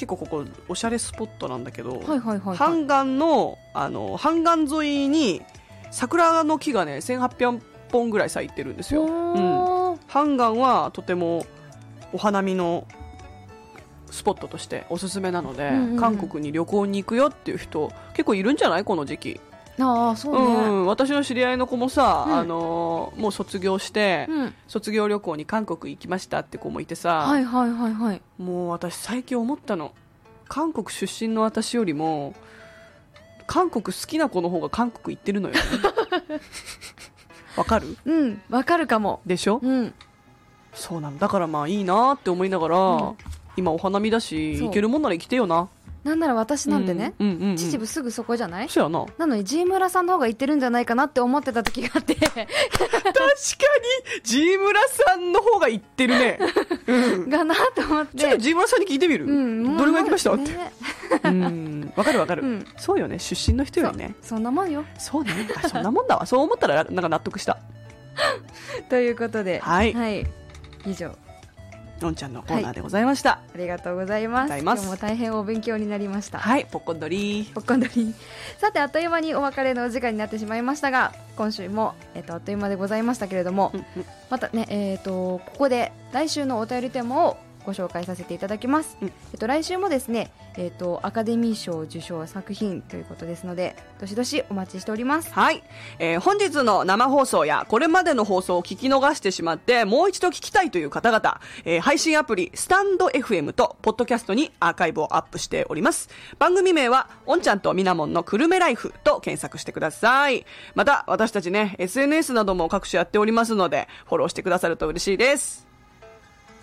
[0.00, 2.56] 結構ここおしゃれスポットなんだけど、はいはいはいはい。
[2.56, 5.42] ハンガンの、あの、ハンガン沿いに、
[5.90, 7.60] 桜の木がね、1800
[7.92, 9.02] 本ぐらい咲いてるんですよ。
[9.02, 9.10] うん。
[9.10, 11.44] おーハンガンはとても
[12.14, 12.86] お花見の
[14.10, 18.84] スポットとしておすすめなので、うんうんうん韓国に旅行に行くよっていう人結構いるんじゃない？
[18.84, 19.40] この時期
[19.82, 22.34] ああそうね、うん、私の知り合いの子もさ、うん。
[22.34, 24.54] あのーもう卒業して、うん。
[24.68, 28.22] 卒業旅行に韓国行きましたって子もいてさ、はいはいはいはい。
[28.38, 29.92] もう私最近思ったの。
[30.48, 32.34] 韓国出身の私よりも
[33.46, 35.54] 韓国好きな子の方が韓国行ってるのよ。
[35.54, 35.60] ね
[37.56, 37.96] わかる？
[38.04, 38.42] うん。
[38.50, 39.20] わかるかも。
[39.26, 39.60] でしょ？
[39.62, 39.94] うん。
[40.72, 43.16] そうなんだからまあいいなって思いながら、うん。
[43.56, 45.68] 今お花見だし行けるもんなら生きてよな
[46.04, 48.68] なんなら私なんてね、うんうんうんうん秩父すぐそこじゃない？
[48.70, 49.04] そうやな。
[49.18, 52.14] なのに G 村さんの方が行ってるんじゃないかなって思ってた時があって。
[52.16, 52.46] 確かに
[54.22, 56.38] G 村さんの方が行ってるね、
[56.86, 56.96] う
[57.26, 58.16] ん、がなと思って。
[58.18, 60.32] ちょっと G 村さんに聞いてみる、うんどれぐらい行きました？
[60.34, 60.72] ってね。
[61.24, 61.92] うん。
[61.96, 62.66] わかるわかる、うん。
[62.78, 63.18] そうよね。
[63.18, 64.14] 出身の人よりね。
[64.22, 64.84] そんなもんよ。
[64.98, 65.30] そうね。
[65.62, 66.24] あそんなもんだわ。
[66.24, 67.58] そう思ったらなんか納得した。
[68.88, 69.60] ということで。
[69.60, 70.26] はい。
[70.86, 71.14] 以上
[72.00, 73.32] のんちゃんのコーナーでございました。
[73.32, 74.58] ありがとうございます。
[74.58, 76.38] 今日も大変お勉強になりました。
[76.38, 78.14] はい、ポッコンドリーポッコンドリー
[78.58, 83.86] さてあっという間にお別れのお時間になってしまいましたが今週も、えっとあっという間でございましたけれども、うんうん。
[84.30, 89.08] またねえっ、とここで来週のお便りテーマをご紹介させていただきます、うん。
[89.32, 95.32] えっと来週もですねえっ、とアカデミー賞受賞作品ということですのでどしどしお待ちしております。
[95.32, 95.62] はい、
[95.98, 106.08] えー本日の生放送やこれまでの放送を聞き逃してしまってもう一度聞きたいという方々、えー配信アプリスタンド FM とポッドキャストにアーカイブをアップしております。
[106.38, 110.44] 番組名はおんちゃんとみなもんのくるめライフと検索してください。
[110.74, 115.66] また私たちね SNS なども各種やっておりますのでフォローしてくださると嬉しいです。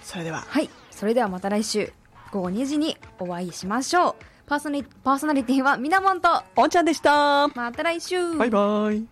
[0.03, 0.45] それでは。
[0.47, 1.93] はいそれではまた来週
[2.31, 4.15] 午後2時にお会いしましょう。
[4.47, 7.47] パーソナリパーソナリティはみなもんとおんちゃんでした。
[7.49, 8.35] また来週。
[8.35, 9.05] バイバイ